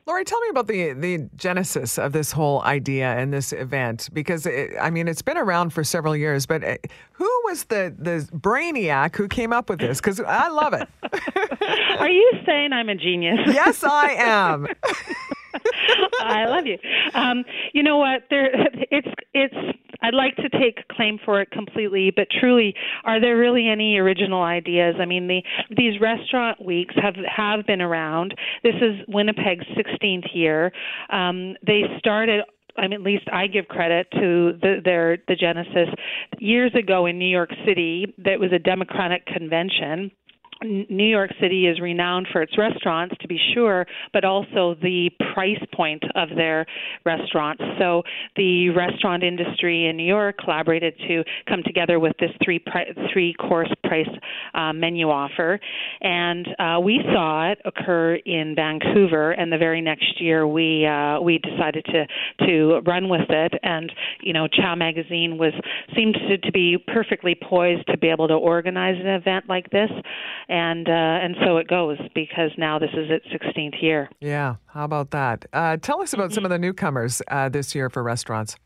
Lori, 0.07 0.25
tell 0.25 0.41
me 0.41 0.49
about 0.49 0.67
the 0.67 0.93
the 0.93 1.29
genesis 1.35 1.99
of 1.99 2.11
this 2.11 2.31
whole 2.31 2.63
idea 2.63 3.11
and 3.17 3.31
this 3.31 3.53
event 3.53 4.09
because 4.13 4.45
it, 4.45 4.71
I 4.81 4.89
mean 4.89 5.07
it's 5.07 5.21
been 5.21 5.37
around 5.37 5.71
for 5.73 5.83
several 5.83 6.15
years, 6.15 6.45
but 6.45 6.63
uh, 6.63 6.77
who 7.11 7.29
was 7.45 7.65
the 7.65 7.95
the 7.97 8.27
brainiac 8.35 9.15
who 9.15 9.27
came 9.27 9.53
up 9.53 9.69
with 9.69 9.79
this? 9.79 10.01
Because 10.01 10.19
I 10.19 10.47
love 10.49 10.73
it. 10.73 10.89
Are 11.99 12.09
you 12.09 12.31
saying 12.45 12.73
I'm 12.73 12.89
a 12.89 12.95
genius? 12.95 13.39
yes, 13.45 13.83
I 13.83 14.15
am. 14.17 14.67
I 16.21 16.45
love 16.45 16.65
you. 16.65 16.77
Um, 17.13 17.43
you 17.73 17.83
know 17.83 17.97
what? 17.97 18.23
There, 18.29 18.49
it's 18.89 19.07
it's. 19.33 19.77
I'd 20.01 20.13
like 20.13 20.35
to 20.37 20.49
take 20.49 20.87
claim 20.89 21.19
for 21.23 21.41
it 21.41 21.51
completely, 21.51 22.11
but 22.15 22.27
truly, 22.39 22.73
are 23.03 23.19
there 23.19 23.37
really 23.37 23.67
any 23.69 23.97
original 23.97 24.41
ideas? 24.41 24.95
I 24.99 25.05
mean, 25.05 25.27
the 25.27 25.41
these 25.75 25.99
restaurant 26.01 26.63
weeks 26.63 26.95
have 27.01 27.15
have 27.25 27.65
been 27.65 27.81
around. 27.81 28.33
This 28.63 28.75
is 28.75 29.05
Winnipeg's 29.07 29.65
16th 29.77 30.33
year. 30.33 30.71
Um, 31.09 31.55
they 31.65 31.83
started 31.99 32.41
I 32.77 32.83
mean, 32.83 32.93
at 32.93 33.01
least 33.01 33.25
I 33.31 33.47
give 33.47 33.67
credit 33.67 34.07
to 34.13 34.53
the, 34.61 34.81
their 34.83 35.17
the 35.27 35.35
genesis 35.35 35.89
years 36.39 36.71
ago 36.73 37.05
in 37.05 37.19
New 37.19 37.29
York 37.29 37.49
City. 37.65 38.13
That 38.19 38.39
was 38.39 38.51
a 38.53 38.59
Democratic 38.59 39.25
convention 39.25 40.11
New 40.63 41.07
York 41.07 41.31
City 41.41 41.67
is 41.67 41.79
renowned 41.79 42.27
for 42.31 42.41
its 42.41 42.57
restaurants, 42.57 43.15
to 43.21 43.27
be 43.27 43.39
sure, 43.53 43.85
but 44.13 44.23
also 44.23 44.75
the 44.81 45.09
price 45.33 45.61
point 45.73 46.03
of 46.15 46.29
their 46.35 46.65
restaurants. 47.03 47.63
So 47.79 48.03
the 48.35 48.69
restaurant 48.69 49.23
industry 49.23 49.87
in 49.87 49.97
New 49.97 50.05
York 50.05 50.37
collaborated 50.37 50.93
to 51.07 51.23
come 51.47 51.63
together 51.63 51.99
with 51.99 52.13
this 52.19 52.29
three 52.43 52.59
pri- 52.59 52.93
three 53.11 53.33
course 53.33 53.71
price 53.83 54.09
uh, 54.53 54.73
menu 54.73 55.09
offer, 55.09 55.59
and 56.01 56.47
uh, 56.59 56.79
we 56.79 57.01
saw 57.11 57.51
it 57.51 57.59
occur 57.65 58.15
in 58.25 58.53
Vancouver. 58.55 59.31
And 59.31 59.51
the 59.51 59.57
very 59.57 59.81
next 59.81 60.21
year, 60.21 60.47
we 60.47 60.85
uh, 60.85 61.19
we 61.21 61.39
decided 61.39 61.85
to 61.85 62.05
to 62.45 62.81
run 62.85 63.09
with 63.09 63.29
it. 63.29 63.53
And 63.63 63.91
you 64.21 64.33
know, 64.33 64.47
Chow 64.47 64.75
Magazine 64.75 65.37
was 65.37 65.53
seemed 65.95 66.15
to, 66.29 66.37
to 66.37 66.51
be 66.51 66.77
perfectly 66.77 67.35
poised 67.35 67.87
to 67.87 67.97
be 67.97 68.09
able 68.09 68.27
to 68.27 68.35
organize 68.35 68.95
an 68.99 69.07
event 69.07 69.45
like 69.49 69.69
this 69.71 69.89
and 70.51 70.89
uh, 70.89 70.91
and 70.91 71.35
so 71.43 71.57
it 71.57 71.67
goes 71.67 71.97
because 72.13 72.51
now 72.57 72.77
this 72.77 72.91
is 72.93 73.09
its 73.09 73.25
16th 73.27 73.81
year. 73.81 74.09
Yeah, 74.19 74.55
how 74.67 74.83
about 74.83 75.11
that? 75.11 75.45
Uh, 75.53 75.77
tell 75.77 76.01
us 76.01 76.13
about 76.13 76.33
some 76.33 76.43
of 76.43 76.51
the 76.51 76.59
newcomers 76.59 77.21
uh, 77.29 77.47
this 77.47 77.73
year 77.73 77.89
for 77.89 78.03
restaurants. 78.03 78.57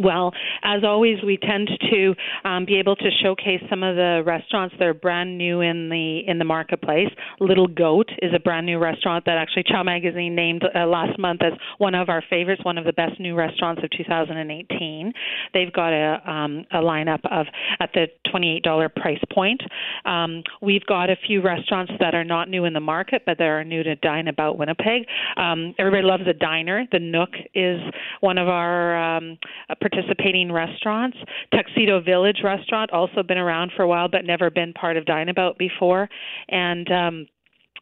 Well, 0.00 0.32
as 0.62 0.84
always, 0.84 1.18
we 1.24 1.36
tend 1.36 1.68
to 1.90 2.14
um, 2.44 2.64
be 2.64 2.76
able 2.76 2.96
to 2.96 3.10
showcase 3.22 3.62
some 3.68 3.82
of 3.82 3.96
the 3.96 4.22
restaurants 4.24 4.74
that 4.78 4.88
are 4.88 4.94
brand 4.94 5.36
new 5.36 5.60
in 5.60 5.88
the 5.88 6.20
in 6.26 6.38
the 6.38 6.44
marketplace. 6.44 7.08
Little 7.40 7.66
Goat 7.66 8.08
is 8.22 8.32
a 8.34 8.40
brand 8.40 8.66
new 8.66 8.78
restaurant 8.78 9.24
that 9.26 9.36
actually 9.36 9.64
Chow 9.64 9.82
Magazine 9.82 10.34
named 10.34 10.64
uh, 10.74 10.86
last 10.86 11.18
month 11.18 11.42
as 11.42 11.52
one 11.78 11.94
of 11.94 12.08
our 12.08 12.22
favorites, 12.30 12.64
one 12.64 12.78
of 12.78 12.84
the 12.84 12.92
best 12.92 13.20
new 13.20 13.34
restaurants 13.34 13.82
of 13.84 13.90
2018. 13.90 15.12
They've 15.52 15.72
got 15.72 15.92
a 15.92 16.30
um, 16.30 16.64
a 16.72 16.78
lineup 16.78 17.20
of 17.30 17.46
at 17.80 17.90
the 17.92 18.06
$28 18.32 18.94
price 18.94 19.20
point. 19.32 19.60
Um, 20.04 20.42
we've 20.60 20.84
got 20.86 21.10
a 21.10 21.16
few 21.26 21.42
restaurants 21.42 21.92
that 22.00 22.14
are 22.14 22.24
not 22.24 22.48
new 22.48 22.64
in 22.64 22.72
the 22.72 22.80
market, 22.80 23.22
but 23.26 23.38
they 23.38 23.44
are 23.44 23.64
new 23.64 23.82
to 23.82 23.94
Dine 23.96 24.28
About 24.28 24.58
Winnipeg. 24.58 25.06
Um, 25.36 25.74
everybody 25.78 26.02
loves 26.02 26.24
a 26.26 26.32
diner. 26.32 26.86
The 26.90 26.98
Nook 26.98 27.30
is 27.54 27.80
one 28.20 28.38
of 28.38 28.48
our 28.48 29.16
um, 29.16 29.38
participating 29.82 30.50
restaurants. 30.50 31.18
Tuxedo 31.54 32.00
Village 32.00 32.40
restaurant 32.42 32.90
also 32.92 33.22
been 33.22 33.38
around 33.38 33.72
for 33.76 33.82
a 33.82 33.88
while 33.88 34.08
but 34.08 34.24
never 34.24 34.50
been 34.50 34.72
part 34.72 34.96
of 34.96 35.04
Dine 35.04 35.28
About 35.28 35.58
before 35.58 36.08
and 36.48 36.90
um 36.90 37.26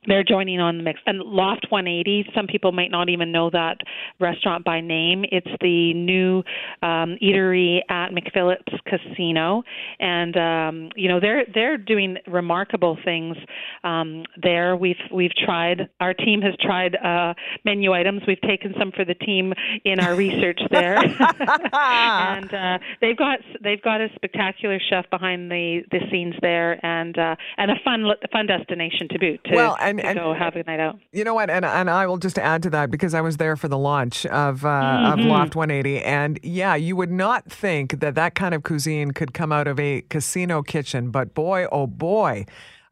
they're 0.07 0.25
joining 0.25 0.61
on 0.61 0.79
the 0.79 0.83
mix. 0.83 1.01
And 1.07 1.19
Loft 1.19 1.67
180, 1.69 2.31
some 2.35 2.47
people 2.47 2.73
might 2.73 2.91
not 2.91 3.11
even 3.11 3.33
know 3.33 3.51
that 3.51 3.79
restaurant 4.19 4.65
by 4.65 4.81
name. 4.81 5.25
It's 5.31 5.47
the 5.61 5.93
new 5.93 6.39
um, 6.83 7.19
eatery 7.23 7.81
at 7.91 8.11
McPhillips 8.11 8.79
Casino, 8.87 9.63
and 9.99 10.37
um, 10.37 10.91
you 10.97 11.09
know 11.09 11.21
they're 11.21 11.45
they're 11.55 11.77
doing 11.77 12.17
remarkable 12.27 12.97
things 13.05 13.37
um, 13.85 14.25
there. 14.43 14.75
We've 14.75 14.97
we've 15.13 15.35
tried. 15.35 15.91
Our 16.01 16.15
team 16.15 16.41
has 16.43 16.55
tried 16.61 16.97
uh, 16.97 17.35
menu 17.65 17.93
items. 17.93 18.23
We've 18.27 18.41
taken 18.41 18.75
some 18.79 18.93
for 18.93 19.05
the 19.05 19.15
team 19.15 19.53
in 19.85 20.01
our 20.01 20.15
research 20.15 20.61
there, 20.71 20.97
and 21.73 22.55
uh, 22.55 22.79
they've 23.03 23.17
got 23.17 23.41
they've 23.63 23.83
got 23.83 24.01
a 24.01 24.09
spectacular 24.15 24.79
chef 24.89 25.11
behind 25.11 25.51
the 25.51 25.83
the 25.91 26.01
scenes 26.11 26.35
there, 26.41 26.85
and 26.85 27.19
uh, 27.19 27.37
and 27.59 27.71
a 27.71 27.77
fun 27.85 28.07
fun 28.33 28.47
destination 28.47 29.09
to 29.11 29.19
boot. 29.19 29.41
To, 29.45 29.55
well, 29.55 29.77
and, 29.99 30.09
and 30.09 30.19
go 30.19 30.33
have 30.35 30.55
a 30.57 30.63
night 30.63 30.79
out. 30.81 30.99
You 31.13 31.25
know 31.25 31.35
what? 31.35 31.51
And 31.51 31.65
and 31.65 31.91
I 31.91 32.07
will 32.07 32.19
just 32.19 32.39
add 32.39 32.63
to 32.63 32.71
that 32.71 32.91
because 32.91 33.15
I 33.15 33.21
was 33.21 33.37
there 33.39 33.57
for 33.57 33.69
the 33.69 33.79
launch 33.79 34.25
of 34.27 34.65
uh, 34.65 34.69
Mm-hmm. 34.69 35.21
of 35.21 35.27
Loft 35.27 35.57
180, 35.57 36.05
and 36.05 36.39
yeah, 36.43 36.75
you 36.75 36.95
would 36.97 37.11
not 37.11 37.51
think 37.51 38.01
that 38.01 38.15
that 38.15 38.35
kind 38.35 38.55
of 38.55 38.63
cuisine 38.63 39.11
could 39.13 39.35
come 39.35 39.53
out 39.53 39.67
of 39.67 39.79
a 39.81 40.03
casino 40.11 40.63
kitchen, 40.63 41.11
but 41.11 41.35
boy, 41.35 41.67
oh 41.73 41.87
boy, 41.87 42.45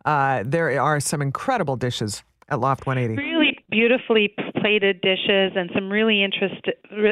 uh, 0.04 0.42
there 0.46 0.80
are 0.80 1.00
some 1.00 1.20
incredible 1.22 1.76
dishes 1.76 2.22
at 2.48 2.60
Loft 2.60 2.86
180. 2.86 3.22
Really 3.22 3.58
beautifully 3.70 4.34
plated 4.60 5.00
dishes 5.02 5.52
and 5.54 5.70
some 5.74 5.90
really 5.90 6.22
interest, 6.24 6.64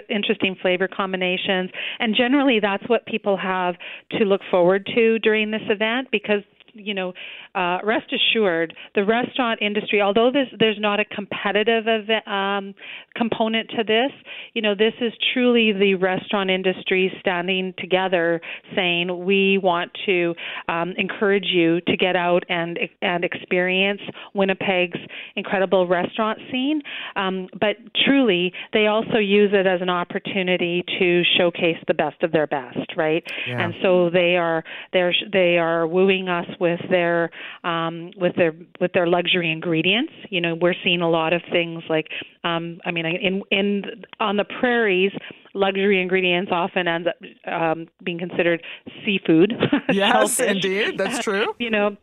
interesting 0.08 0.56
flavor 0.62 0.88
combinations. 0.88 1.70
And 1.98 2.14
generally, 2.16 2.58
that's 2.60 2.88
what 2.88 3.04
people 3.06 3.36
have 3.36 3.74
to 4.12 4.24
look 4.24 4.40
forward 4.50 4.88
to 4.94 5.18
during 5.18 5.50
this 5.50 5.62
event 5.68 6.08
because 6.10 6.42
you 6.76 6.94
know, 6.94 7.12
uh, 7.54 7.78
rest 7.84 8.12
assured, 8.12 8.74
the 8.94 9.04
restaurant 9.04 9.60
industry, 9.62 10.00
although 10.00 10.30
this, 10.32 10.48
there's 10.58 10.78
not 10.78 11.00
a 11.00 11.04
competitive 11.04 11.84
event, 11.86 12.26
um, 12.28 12.74
component 13.16 13.70
to 13.70 13.84
this, 13.84 14.10
you 14.54 14.62
know, 14.62 14.74
this 14.74 14.94
is 15.00 15.12
truly 15.32 15.72
the 15.72 15.94
restaurant 15.94 16.50
industry 16.50 17.12
standing 17.20 17.74
together, 17.78 18.40
saying 18.74 19.24
we 19.24 19.58
want 19.58 19.90
to 20.06 20.34
um, 20.68 20.94
encourage 20.96 21.46
you 21.46 21.80
to 21.82 21.96
get 21.96 22.16
out 22.16 22.42
and 22.48 22.78
and 23.02 23.24
experience 23.24 24.00
Winnipeg's 24.34 24.98
incredible 25.36 25.86
restaurant 25.86 26.38
scene. 26.50 26.82
Um, 27.16 27.48
but 27.58 27.76
truly, 28.04 28.52
they 28.72 28.86
also 28.86 29.18
use 29.18 29.50
it 29.52 29.66
as 29.66 29.80
an 29.82 29.90
opportunity 29.90 30.84
to 30.98 31.22
showcase 31.38 31.78
the 31.86 31.94
best 31.94 32.22
of 32.22 32.32
their 32.32 32.46
best, 32.46 32.96
right? 32.96 33.22
Yeah. 33.48 33.64
And 33.64 33.74
so 33.82 34.10
they 34.10 34.36
are 34.36 34.64
they're 34.92 35.14
they 35.32 35.58
are 35.58 35.86
wooing 35.86 36.28
us 36.28 36.46
with 36.60 36.65
their 36.90 37.30
um, 37.64 38.10
with 38.16 38.34
their 38.36 38.52
with 38.80 38.92
their 38.92 39.06
luxury 39.06 39.50
ingredients. 39.50 40.12
You 40.30 40.40
know, 40.40 40.54
we're 40.54 40.74
seeing 40.84 41.02
a 41.02 41.10
lot 41.10 41.32
of 41.32 41.42
things 41.50 41.82
like 41.88 42.08
um, 42.44 42.78
I 42.84 42.90
mean, 42.90 43.06
in 43.06 43.42
in 43.50 43.82
on 44.20 44.36
the 44.36 44.44
prairies, 44.44 45.12
luxury 45.54 46.00
ingredients 46.00 46.50
often 46.52 46.86
end 46.86 47.08
up 47.08 47.16
um, 47.50 47.86
being 48.04 48.18
considered 48.18 48.62
seafood. 49.04 49.52
Yes, 49.92 50.40
indeed, 50.40 50.98
that's 50.98 51.22
true. 51.22 51.54
you 51.58 51.70
know, 51.70 51.96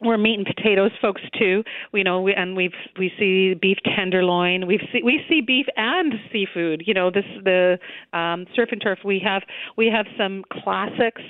we're 0.00 0.18
meat 0.18 0.38
and 0.38 0.46
potatoes 0.46 0.90
folks 1.00 1.22
too. 1.38 1.62
We 1.92 2.02
know, 2.02 2.20
we, 2.20 2.34
and 2.34 2.56
we've 2.56 2.72
we 2.98 3.10
see 3.18 3.54
beef 3.54 3.78
tenderloin. 3.96 4.66
We 4.66 4.78
see 4.92 5.02
we 5.02 5.20
see 5.28 5.40
beef 5.40 5.66
and 5.76 6.14
seafood. 6.32 6.82
You 6.86 6.94
know, 6.94 7.10
this 7.10 7.24
the 7.44 7.78
um, 8.12 8.46
surf 8.54 8.70
and 8.72 8.80
turf. 8.80 8.98
We 9.04 9.20
have 9.24 9.42
we 9.76 9.86
have 9.88 10.06
some 10.18 10.44
classics. 10.62 11.22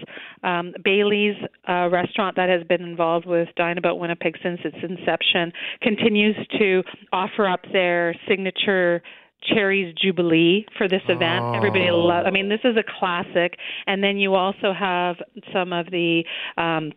Um, 0.43 0.75
Bailey's 0.85 1.37
uh, 1.69 1.89
restaurant 1.91 2.37
that 2.37 2.49
has 2.49 2.65
been 2.67 2.83
involved 2.83 3.27
with 3.27 3.49
Dine 3.57 3.79
About 3.79 3.99
Winnipeg 3.99 4.37
since 4.43 4.61
its 4.65 4.77
inception 4.83 5.53
continues 5.83 6.37
to 6.59 6.83
offer 7.13 7.49
up 7.49 7.61
their 7.73 8.15
signature 8.29 9.03
Cherries 9.43 9.95
Jubilee 10.03 10.67
for 10.77 10.89
this 10.89 11.03
event. 11.09 11.45
Oh. 11.45 11.55
Everybody 11.55 11.91
loves. 11.91 12.27
I 12.27 12.31
mean, 12.31 12.49
this 12.49 12.61
is 12.65 12.77
a 12.77 12.85
classic. 12.99 13.57
And 13.87 14.03
then 14.03 14.17
you 14.17 14.35
also 14.35 14.73
have 14.73 15.17
some 15.53 15.73
of 15.73 15.87
the 15.91 16.25
um, 16.57 16.93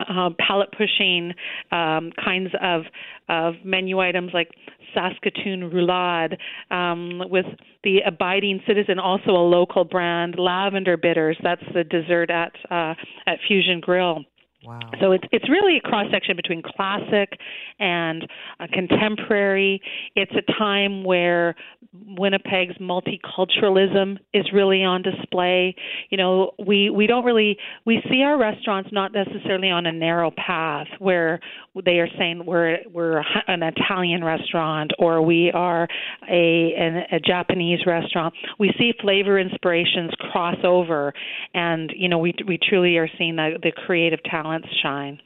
uh, 0.00 0.30
palate 0.38 0.70
pushing 0.72 1.32
um, 1.72 2.12
kinds 2.22 2.50
of 2.62 2.82
of 3.28 3.54
menu 3.64 4.00
items 4.00 4.30
like 4.32 4.50
Saskatoon 4.94 5.70
roulade 5.70 6.36
um, 6.70 7.22
with 7.30 7.46
the 7.84 7.98
Abiding 8.06 8.60
Citizen, 8.66 8.98
also 8.98 9.30
a 9.30 9.44
local 9.46 9.84
brand, 9.84 10.36
Lavender 10.38 10.96
Bitters. 10.96 11.36
That's 11.42 11.62
the 11.74 11.84
dessert 11.84 12.30
at 12.30 12.52
uh, 12.70 12.94
at 13.26 13.38
Fusion 13.46 13.80
Grill. 13.80 14.24
Wow. 14.64 14.80
So 15.00 15.12
it's 15.12 15.24
it's 15.30 15.48
really 15.48 15.76
a 15.76 15.80
cross 15.80 16.06
section 16.10 16.34
between 16.34 16.62
classic 16.62 17.38
and 17.78 18.26
uh, 18.58 18.66
contemporary. 18.72 19.80
It's 20.16 20.32
a 20.32 20.52
time 20.58 21.04
where 21.04 21.54
Winnipeg's 21.92 22.76
multiculturalism 22.78 24.18
is 24.34 24.46
really 24.52 24.82
on 24.82 25.02
display. 25.02 25.76
You 26.10 26.18
know, 26.18 26.50
we 26.58 26.90
we 26.90 27.06
don't 27.06 27.24
really 27.24 27.56
we 27.86 28.02
see 28.10 28.22
our 28.22 28.36
restaurants 28.36 28.90
not 28.92 29.12
necessarily 29.12 29.70
on 29.70 29.86
a 29.86 29.92
narrow 29.92 30.32
path 30.32 30.88
where 30.98 31.38
they 31.84 32.00
are 32.00 32.08
saying 32.18 32.44
we're 32.44 32.78
we're 32.92 33.22
an 33.46 33.62
Italian 33.62 34.24
restaurant 34.24 34.90
or 34.98 35.22
we 35.22 35.52
are 35.52 35.86
a 36.28 36.74
an, 36.76 37.04
a 37.12 37.20
Japanese 37.20 37.86
restaurant. 37.86 38.34
We 38.58 38.72
see 38.76 38.92
flavor 39.00 39.38
inspirations 39.38 40.10
cross 40.32 40.56
over, 40.64 41.12
and 41.54 41.92
you 41.96 42.08
know 42.08 42.18
we 42.18 42.34
we 42.44 42.58
truly 42.58 42.96
are 42.96 43.08
seeing 43.16 43.36
the 43.36 43.58
the 43.62 43.70
creative 43.70 44.18
shine. 44.82 45.20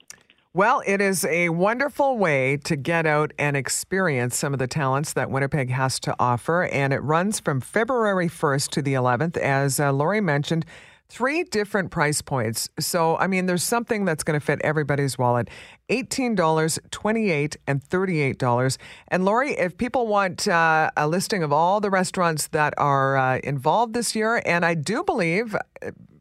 Well, 0.55 0.83
it 0.85 1.00
is 1.00 1.25
a 1.25 1.49
wonderful 1.49 2.19
way 2.19 2.59
to 2.64 2.76
get 2.76 3.07
out 3.07 3.33
and 3.38 3.57
experience 3.57 4.37
some 4.37 4.52
of 4.52 4.59
the 4.59 4.67
talents 4.67 5.14
that 5.14 5.31
Winnipeg 5.31 5.71
has 5.71 5.99
to 6.00 6.14
offer. 6.19 6.64
And 6.64 6.93
it 6.93 6.99
runs 6.99 7.41
from 7.41 7.62
February 7.62 8.29
1st 8.29 8.69
to 8.73 8.83
the 8.83 8.93
11th, 8.93 9.38
as 9.38 9.81
uh, 9.81 9.93
Lori 9.93 10.21
mentioned. 10.21 10.67
Three 11.09 11.45
different 11.45 11.91
price 11.91 12.21
points. 12.21 12.69
So, 12.79 13.17
I 13.17 13.29
mean, 13.29 13.47
there's 13.47 13.62
something 13.62 14.05
that's 14.05 14.25
going 14.25 14.38
to 14.38 14.45
fit 14.45 14.61
everybody's 14.62 15.17
wallet 15.17 15.49
$18, 15.88 16.79
28, 16.91 17.57
and 17.67 17.83
$38. 17.83 18.76
And 19.09 19.25
Lori, 19.25 19.52
if 19.52 19.79
people 19.79 20.07
want 20.07 20.49
uh, 20.49 20.91
a 20.99 21.09
listing 21.09 21.43
of 21.43 21.50
all 21.50 21.81
the 21.81 21.91
restaurants 21.91 22.49
that 22.49 22.75
are 22.76 23.17
uh, 23.17 23.38
involved 23.43 23.95
this 23.95 24.14
year, 24.14 24.43
and 24.45 24.67
I 24.67 24.75
do 24.75 25.02
believe 25.02 25.57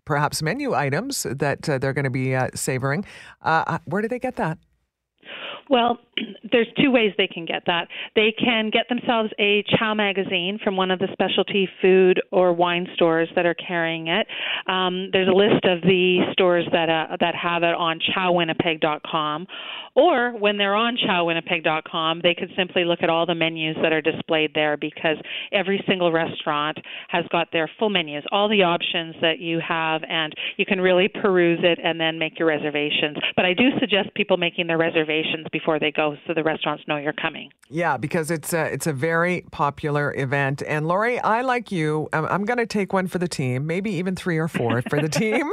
perhaps 0.06 0.42
menu 0.42 0.74
items 0.74 1.24
that 1.24 1.70
uh, 1.70 1.78
they're 1.78 1.94
going 1.94 2.06
to 2.06 2.10
be 2.10 2.36
uh, 2.36 2.50
savoring, 2.56 3.06
uh, 3.42 3.78
where 3.86 4.02
do 4.02 4.08
they 4.08 4.20
get 4.20 4.36
that? 4.36 4.58
Well, 5.72 5.98
there's 6.52 6.68
two 6.84 6.92
ways 6.92 7.14
they 7.18 7.28
can 7.28 7.46
get 7.46 7.64
that. 7.66 7.88
They 8.16 8.34
can 8.38 8.70
get 8.70 8.90
themselves 8.90 9.30
a 9.40 9.64
Chow 9.78 9.94
magazine 9.94 10.60
from 10.64 10.76
one 10.76 10.92
of 10.92 11.00
the 11.00 11.08
specialty 11.14 11.68
food 11.82 12.22
or 12.32 12.54
wine 12.54 12.88
stores 12.94 13.30
that 13.36 13.46
are 13.46 13.56
carrying 13.56 14.08
it. 14.08 14.28
Um, 14.68 15.10
there's 15.14 15.30
a 15.30 15.32
list 15.32 15.64
of 15.64 15.82
the 15.82 16.20
stores 16.34 16.66
that 16.74 16.90
uh, 16.90 17.16
that 17.22 17.34
have 17.36 17.64
it 17.64 17.74
on 17.74 18.00
chowwinnipeg.com. 18.00 19.48
Or 19.94 20.32
when 20.38 20.58
they're 20.58 20.76
on 20.76 20.98
chowwinnipeg.com, 20.98 22.22
they 22.24 22.34
could 22.34 22.50
simply 22.56 22.86
look 22.86 23.00
at 23.04 23.10
all 23.10 23.26
the 23.26 23.36
menus 23.36 23.76
that 23.82 23.92
are 23.92 24.02
displayed 24.02 24.52
there 24.54 24.78
because 24.78 25.18
every 25.52 25.84
single 25.86 26.14
restaurant 26.14 26.78
has 27.10 27.26
got 27.30 27.50
their 27.52 27.70
full 27.78 27.90
menus, 27.90 28.24
all 28.32 28.48
the 28.48 28.64
options 28.64 29.16
that 29.22 29.40
you 29.40 29.60
have, 29.66 30.02
and 30.08 30.34
you 30.56 30.66
can 30.66 30.80
really 30.80 31.10
peruse 31.10 31.60
it 31.62 31.78
and 31.84 32.00
then 32.00 32.18
make 32.18 32.40
your 32.40 32.48
reservations. 32.48 33.18
But 33.36 33.46
I 33.46 33.54
do 33.54 33.70
suggest 33.82 34.14
people 34.16 34.38
making 34.38 34.68
their 34.68 34.78
reservations 34.78 35.46
before 35.52 35.61
they 35.80 35.92
go 35.92 36.16
so 36.28 36.34
the 36.34 36.44
restaurants 36.44 36.84
know 36.88 36.98
you're 36.98 37.14
coming. 37.14 37.52
Yeah, 37.70 37.98
because 37.98 38.32
it's 38.32 38.54
a, 38.54 38.72
it's 38.72 38.88
a 38.88 38.94
very 38.94 39.46
popular 39.52 40.14
event. 40.16 40.62
And 40.66 40.88
Lori, 40.88 41.20
I 41.20 41.42
like 41.42 41.72
you, 41.72 42.10
I'm, 42.14 42.26
I'm 42.26 42.46
going 42.46 42.58
to 42.58 42.66
take 42.66 42.94
one 42.94 43.08
for 43.08 43.18
the 43.18 43.28
team, 43.28 43.66
maybe 43.66 43.92
even 43.92 44.16
three 44.16 44.38
or 44.38 44.48
four 44.48 44.82
for 44.84 45.02
the 45.02 45.10
team 45.22 45.52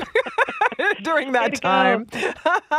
during 1.02 1.32
that 1.32 1.60
time. 1.60 2.06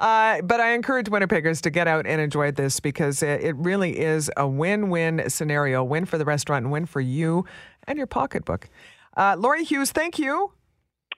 uh, 0.00 0.42
but 0.42 0.60
I 0.60 0.72
encourage 0.72 1.06
Winnipeggers 1.06 1.60
to 1.62 1.70
get 1.70 1.88
out 1.88 2.06
and 2.06 2.20
enjoy 2.20 2.50
this 2.50 2.80
because 2.80 3.22
it, 3.22 3.42
it 3.42 3.56
really 3.56 3.98
is 3.98 4.30
a 4.36 4.46
win 4.46 4.90
win 4.90 5.28
scenario 5.28 5.82
win 5.84 6.04
for 6.04 6.18
the 6.18 6.24
restaurant 6.24 6.64
and 6.64 6.72
win 6.72 6.86
for 6.86 7.00
you 7.00 7.44
and 7.86 7.98
your 7.98 8.06
pocketbook. 8.06 8.68
Uh, 9.16 9.36
Lori 9.38 9.64
Hughes, 9.64 9.92
thank 9.92 10.18
you. 10.18 10.52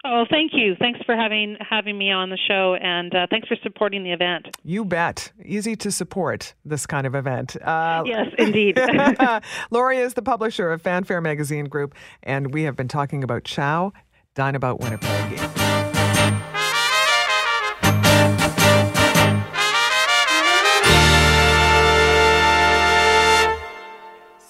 Oh, 0.05 0.25
thank 0.31 0.53
you. 0.55 0.77
Thanks 0.79 1.01
for 1.05 1.17
having 1.17 1.57
having 1.69 1.99
me 1.99 2.11
on 2.13 2.31
the 2.31 2.39
show, 2.49 2.77
and 2.81 3.15
uh, 3.15 3.27
thanks 3.29 3.49
for 3.49 3.57
supporting 3.63 4.05
the 4.05 4.13
event. 4.13 4.47
You 4.63 4.85
bet. 4.85 5.33
Easy 5.45 5.75
to 5.77 5.91
support 5.91 6.55
this 6.65 6.87
kind 6.87 7.07
of 7.07 7.15
event. 7.15 7.57
Uh, 7.61 8.05
yes, 8.07 8.27
indeed. 8.39 8.79
Lori 9.71 9.99
is 9.99 10.15
the 10.15 10.23
publisher 10.23 10.71
of 10.71 10.83
Fanfare 10.83 11.21
Magazine 11.21 11.65
Group, 11.65 11.95
and 12.23 12.53
we 12.55 12.63
have 12.65 12.77
been 12.77 12.89
talking 12.89 13.25
about 13.25 13.45
Chow, 13.45 13.93
Dine 14.35 14.55
About 14.55 14.81
Winnipeg. 14.81 15.41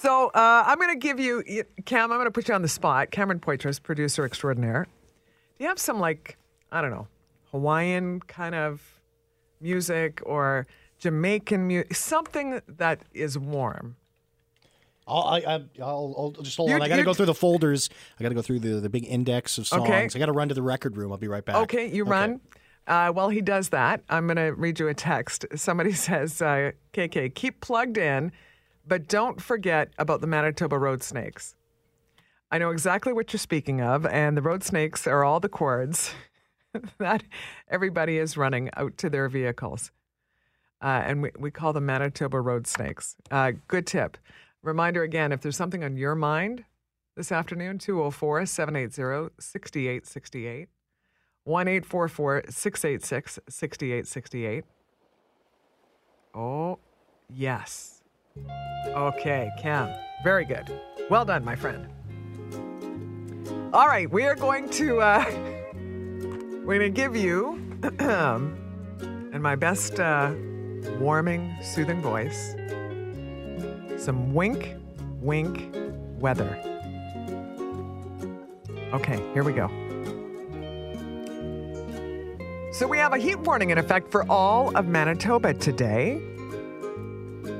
So 0.03 0.29
uh, 0.29 0.65
I'm 0.67 0.79
going 0.79 0.93
to 0.93 0.99
give 0.99 1.19
you, 1.19 1.43
Cam, 1.85 2.13
I'm 2.13 2.19
going 2.19 2.27
to 2.27 2.31
put 2.31 2.47
you 2.49 2.55
on 2.55 2.63
the 2.63 2.69
spot. 2.69 3.11
Cameron 3.11 3.41
Poitras, 3.41 3.83
producer 3.83 4.25
extraordinaire. 4.25 4.87
Do 5.59 5.65
you 5.65 5.69
have 5.69 5.79
some, 5.79 5.99
like, 6.01 6.37
I 6.71 6.81
don't 6.81 6.91
know, 6.91 7.09
Hawaiian 7.51 8.21
kind 8.21 8.55
of 8.55 8.83
music 9.61 10.21
or 10.25 10.67
Jamaican 10.99 11.67
music, 11.67 11.95
something 11.95 12.61
that 12.69 13.01
is 13.15 13.39
warm? 13.39 13.97
I'll, 15.09 15.23
I, 15.23 15.39
I, 15.39 15.55
I'll, 15.81 16.15
I'll 16.19 16.43
just 16.43 16.57
hold 16.57 16.69
You- 16.71 16.77
on. 16.77 16.83
I 16.83 16.89
got 16.89 16.97
to 16.97 17.05
go 17.05 17.15
through 17.15 17.27
the 17.27 17.35
folders. 17.35 17.89
I 18.19 18.23
got 18.23 18.31
to 18.31 18.35
go 18.35 18.43
through 18.43 18.61
the, 18.61 18.81
the 18.81 18.89
big 18.89 19.07
index 19.07 19.57
of 19.59 19.67
songs. 19.67 19.83
Okay. 19.83 20.05
I 20.15 20.19
got 20.19 20.27
to 20.27 20.33
run 20.33 20.49
to 20.49 20.55
the 20.55 20.63
record 20.63 20.97
room. 20.97 21.13
I'll 21.13 21.19
be 21.19 21.29
right 21.29 21.45
back. 21.45 21.57
Okay, 21.57 21.87
you 21.89 22.05
run. 22.05 22.41
Uh, 22.87 23.11
while 23.11 23.31
he 23.31 23.41
does 23.41 23.71
that, 23.71 24.03
I'm 24.09 24.27
going 24.29 24.37
to 24.37 24.53
read 24.55 24.79
you 24.79 24.87
a 24.89 24.95
text. 24.95 25.45
Somebody 25.57 25.93
says, 25.95 26.41
uh, 26.43 26.73
KK, 26.93 27.35
keep 27.35 27.61
plugged 27.61 27.99
in, 27.99 28.31
but 28.87 29.09
don't 29.09 29.41
forget 29.43 29.91
about 29.99 30.21
the 30.21 30.27
Manitoba 30.29 30.79
road 30.79 31.03
snakes. 31.03 31.56
I 32.51 32.59
know 32.59 32.71
exactly 32.71 33.13
what 33.13 33.33
you're 33.33 33.39
speaking 33.39 33.81
of, 33.81 34.07
and 34.07 34.37
the 34.37 34.43
road 34.43 34.63
snakes 34.63 35.07
are 35.07 35.25
all 35.25 35.41
the 35.41 35.49
cords 35.49 36.15
that 36.99 37.25
everybody 37.69 38.19
is 38.19 38.37
running 38.37 38.71
out 38.77 38.97
to 38.99 39.11
their 39.11 39.29
vehicles. 39.29 39.91
Uh, 40.81 41.03
and 41.05 41.23
we, 41.23 41.31
we 41.39 41.51
call 41.51 41.73
them 41.73 41.87
Manitoba 41.87 42.41
road 42.41 42.67
snakes. 42.67 43.17
Uh, 43.31 43.53
good 43.67 43.87
tip. 43.87 44.17
Reminder 44.63 45.03
again 45.03 45.33
if 45.33 45.41
there's 45.41 45.57
something 45.57 45.83
on 45.83 45.97
your 45.97 46.15
mind 46.15 46.65
this 47.17 47.33
afternoon, 47.33 47.79
204 47.79 48.47
780 48.47 49.35
6868. 49.41 50.69
1 51.45 51.69
844 51.69 52.43
686 52.49 53.39
6868. 53.49 54.65
Oh, 56.35 56.79
yes. 57.33 58.03
Okay, 58.89 59.51
Cam. 59.59 59.97
Very 60.23 60.45
good. 60.45 60.71
Well 61.09 61.25
done, 61.25 61.45
my 61.45 61.57
friend. 61.57 61.96
All 63.73 63.89
right, 63.89 64.11
we 64.11 64.25
are 64.25 64.37
going 64.37 64.69
to 64.71 65.01
uh, 65.01 65.25
we're 66.65 66.79
going 66.79 66.81
to 66.81 66.89
give 66.89 67.17
you 67.17 67.55
in 68.01 69.43
my 69.43 69.57
best 69.57 69.99
uh, 70.01 70.33
warming, 70.99 71.55
soothing 71.63 72.01
voice 72.01 72.55
some 73.99 74.35
wink, 74.35 74.75
wink 75.21 75.75
weather. 76.19 76.57
Okay, 78.93 79.17
here 79.33 79.43
we 79.43 79.53
go. 79.53 79.69
So 82.73 82.87
we 82.87 82.99
have 82.99 83.15
a 83.15 83.19
heat 83.19 83.37
warning 83.37 83.71
in 83.71 83.79
effect 83.79 84.13
for 84.13 84.31
all 84.31 84.77
of 84.77 84.87
Manitoba 84.87 85.55
today. 85.55 86.21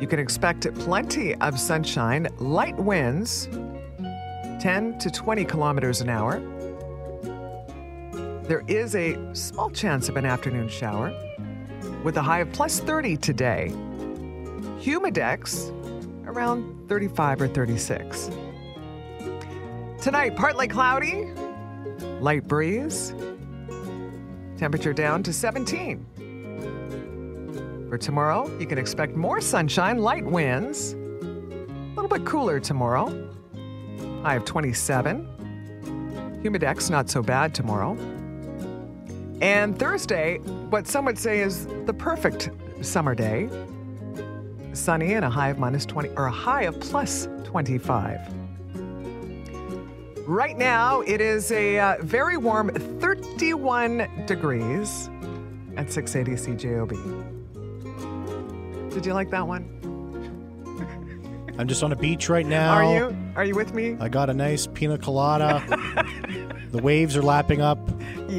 You 0.01 0.07
can 0.07 0.19
expect 0.19 0.73
plenty 0.75 1.35
of 1.37 1.59
sunshine, 1.59 2.29
light 2.39 2.77
winds, 2.77 3.49
10 4.67 4.99
to 4.99 5.11
20 5.13 5.45
kilometers 5.45 6.01
an 6.01 6.09
hour. 6.09 6.41
There 8.49 8.65
is 8.67 8.97
a 8.97 9.17
small 9.33 9.71
chance 9.71 10.09
of 10.09 10.17
an 10.17 10.27
afternoon 10.27 10.69
shower 10.69 11.15
with 12.03 12.17
a 12.17 12.21
high 12.21 12.41
of 12.41 12.53
plus 12.53 12.81
30 12.81 13.17
today. 13.19 13.71
Humidex 14.81 15.71
around 16.27 16.89
35 16.89 17.43
or 17.43 17.47
36. 17.47 18.29
Tonight, 20.03 20.35
partly 20.35 20.67
cloudy, 20.67 21.27
light 22.19 22.49
breeze, 22.49 23.15
temperature 24.59 24.93
down 24.93 25.23
to 25.23 25.33
17. 25.33 27.87
For 27.89 27.99
tomorrow, 27.99 28.51
you 28.59 28.67
can 28.67 28.79
expect 28.79 29.15
more 29.15 29.41
sunshine, 29.41 29.99
light 29.99 30.25
winds, 30.25 30.95
a 30.95 30.97
little 31.95 32.09
bit 32.09 32.27
cooler 32.27 32.59
tomorrow, 32.59 33.27
high 34.27 34.35
of 34.35 34.45
27. 34.45 35.25
Humidex, 36.43 36.91
not 36.91 37.09
so 37.09 37.23
bad 37.23 37.55
tomorrow. 37.55 37.97
And 39.41 39.79
Thursday, 39.79 40.39
what 40.69 40.89
some 40.89 41.05
would 41.05 41.17
say 41.17 41.39
is 41.39 41.69
the 41.85 41.95
perfect 41.95 42.51
summer 42.81 43.15
day. 43.15 43.49
Sunny 44.73 45.13
and 45.13 45.25
a 45.25 45.31
high 45.31 45.51
of 45.51 45.61
minus 45.61 45.87
20, 45.87 46.09
or 46.17 46.27
a 46.27 46.33
high 46.33 46.63
of 46.63 46.81
plus 46.81 47.29
25. 47.45 48.19
Right 50.27 50.59
now, 50.59 51.03
it 51.03 51.21
is 51.21 51.53
a 51.53 51.79
uh, 51.79 51.99
very 52.01 52.37
warm 52.37 52.71
31 52.71 54.27
degrees 54.27 55.09
at 55.77 55.93
680 55.93 56.57
CJOB. 56.57 56.91
Did 58.93 59.07
you 59.07 59.15
like 59.15 59.31
that 59.31 59.47
one? 59.47 59.71
I'm 61.61 61.69
just 61.69 61.85
on 61.85 61.93
a 61.93 61.97
beach 61.97 62.29
right 62.29 62.45
now. 62.45 62.75
Are 62.75 62.93
you? 62.93 63.26
Are 63.37 63.45
you 63.45 63.55
with 63.55 63.75
me? 63.75 63.99
I 64.01 64.09
got 64.09 64.31
a 64.31 64.35
nice 64.35 64.67
pina 64.67 64.97
colada. 64.97 65.63
the 66.71 66.79
waves 66.79 67.15
are 67.17 67.23
lapping 67.23 67.61
up 67.61 67.79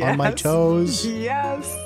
on 0.01 0.17
my 0.17 0.31
toes. 0.31 1.05
Yes. 1.05 1.77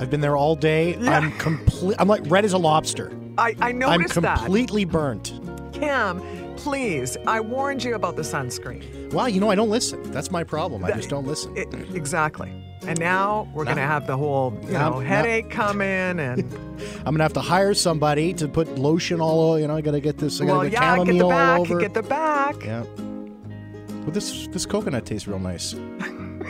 I've 0.00 0.10
been 0.10 0.20
there 0.20 0.36
all 0.36 0.56
day. 0.56 0.96
Yeah. 0.96 1.16
I'm 1.16 1.30
complete. 1.38 1.96
I'm 2.00 2.08
like 2.08 2.22
red 2.26 2.44
as 2.44 2.52
a 2.52 2.58
lobster. 2.58 3.12
I, 3.38 3.54
I 3.60 3.70
noticed 3.70 3.92
I'm 3.92 4.00
noticed 4.00 4.22
that. 4.22 4.38
completely 4.38 4.84
burnt. 4.84 5.32
Cam, 5.72 6.20
please, 6.56 7.16
I 7.24 7.38
warned 7.40 7.84
you 7.84 7.94
about 7.94 8.16
the 8.16 8.22
sunscreen. 8.22 9.12
Well, 9.12 9.28
you 9.28 9.38
know, 9.40 9.50
I 9.50 9.54
don't 9.54 9.70
listen. 9.70 10.02
That's 10.10 10.32
my 10.32 10.42
problem. 10.42 10.84
I 10.84 10.90
just 10.90 11.08
don't 11.08 11.26
listen. 11.26 11.56
It, 11.56 11.72
exactly. 11.94 12.52
And 12.86 12.98
now 12.98 13.48
we're 13.54 13.64
going 13.64 13.76
to 13.76 13.82
have 13.82 14.06
the 14.06 14.16
whole, 14.16 14.56
you 14.64 14.72
now- 14.72 14.90
know, 14.90 15.00
now- 15.00 15.06
headache 15.06 15.50
come 15.50 15.80
in 15.80 16.18
and 16.20 16.40
I'm 17.06 17.14
gonna 17.14 17.22
have 17.22 17.32
to 17.34 17.40
hire 17.40 17.72
somebody 17.74 18.34
to 18.34 18.48
put 18.48 18.68
lotion 18.78 19.20
all 19.20 19.40
over. 19.52 19.60
You 19.60 19.68
know, 19.68 19.76
I 19.76 19.80
gotta 19.80 20.00
get 20.00 20.18
this. 20.18 20.40
I 20.40 20.44
gotta 20.44 20.58
well, 20.58 20.62
get 20.68 20.72
yeah, 20.72 20.96
get 21.04 21.06
the 21.12 21.22
all 21.22 21.30
back, 21.30 21.60
over. 21.60 21.78
get 21.80 21.94
the 21.94 22.02
back. 22.02 22.64
yeah. 22.64 22.82
Well, 22.82 24.10
this 24.12 24.48
this 24.48 24.66
coconut 24.66 25.06
tastes 25.06 25.26
real 25.28 25.38
nice. 25.38 25.74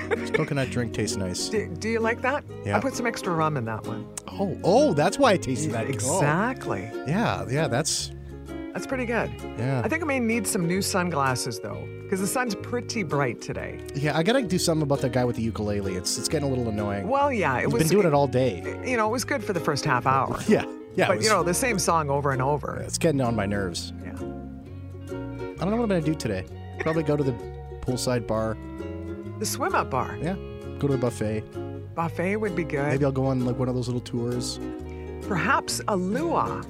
this 0.08 0.30
coconut 0.30 0.70
drink 0.70 0.92
tastes 0.94 1.16
nice. 1.16 1.48
Do, 1.50 1.68
do 1.78 1.88
you 1.88 2.00
like 2.00 2.20
that? 2.22 2.42
Yeah. 2.64 2.76
I 2.76 2.80
put 2.80 2.94
some 2.94 3.06
extra 3.06 3.32
rum 3.34 3.56
in 3.56 3.64
that 3.66 3.86
one. 3.86 4.06
Oh, 4.28 4.58
oh, 4.64 4.94
that's 4.94 5.18
why 5.18 5.34
it 5.34 5.42
tasted 5.42 5.72
that. 5.72 5.86
good. 5.86 6.00
Oh. 6.02 6.16
Exactly. 6.16 6.90
Yeah, 7.06 7.44
yeah, 7.50 7.68
that's 7.68 8.10
That's 8.74 8.86
pretty 8.86 9.06
good. 9.06 9.30
yeah. 9.56 9.80
I 9.84 9.88
think 9.88 10.02
I 10.02 10.06
may 10.06 10.18
need 10.20 10.46
some 10.46 10.66
new 10.66 10.82
sunglasses 10.82 11.60
though, 11.60 11.88
because 12.02 12.20
the 12.20 12.26
sun's 12.26 12.54
pretty 12.56 13.02
bright 13.04 13.40
today. 13.40 13.78
yeah, 13.94 14.16
I 14.18 14.22
gotta 14.24 14.42
do 14.42 14.58
something 14.58 14.82
about 14.82 15.00
that 15.02 15.12
guy 15.12 15.24
with 15.24 15.36
the 15.36 15.42
ukulele. 15.42 15.94
It's 15.94 16.18
it's 16.18 16.28
getting 16.28 16.48
a 16.48 16.50
little 16.50 16.68
annoying. 16.68 17.08
Well, 17.08 17.32
yeah, 17.32 17.58
it 17.58 17.64
He's 17.66 17.72
was. 17.72 17.82
been 17.84 17.88
doing 17.92 18.06
it 18.08 18.12
all 18.14 18.26
day. 18.26 18.62
You 18.84 18.96
know, 18.96 19.08
it 19.08 19.12
was 19.12 19.24
good 19.24 19.42
for 19.44 19.52
the 19.52 19.60
first 19.60 19.84
half 19.84 20.06
hour. 20.06 20.38
Yeah, 20.48 20.64
yeah. 20.96 21.06
But 21.06 21.18
was- 21.18 21.24
you 21.26 21.30
know, 21.32 21.42
the 21.44 21.54
same 21.54 21.78
song 21.78 22.10
over 22.10 22.32
and 22.32 22.42
over. 22.42 22.76
it's 22.84 22.98
getting 22.98 23.20
on 23.20 23.36
my 23.36 23.46
nerves. 23.46 23.92
Yeah. 24.02 24.10
I 24.12 24.16
don't 24.16 25.70
know 25.70 25.76
what 25.76 25.82
I'm 25.84 25.88
gonna 25.88 26.00
do 26.00 26.14
today. 26.16 26.44
Probably 26.80 27.04
go 27.04 27.16
to 27.16 27.22
the 27.24 27.32
poolside 27.80 28.26
bar. 28.26 28.56
The 29.38 29.46
swim 29.46 29.74
up 29.76 29.88
bar 29.90 30.18
Yeah, 30.20 30.34
go 30.80 30.88
to 30.88 30.94
the 30.94 30.98
buffet. 30.98 31.42
buffet 31.94 32.36
would 32.36 32.56
be 32.56 32.64
good. 32.64 32.88
Maybe 32.88 33.04
I'll 33.04 33.12
go 33.12 33.26
on 33.26 33.44
like 33.46 33.56
one 33.58 33.68
of 33.68 33.76
those 33.76 33.86
little 33.86 34.00
tours. 34.00 34.58
perhaps 35.28 35.80
a 35.88 35.96
luau. 35.96 36.60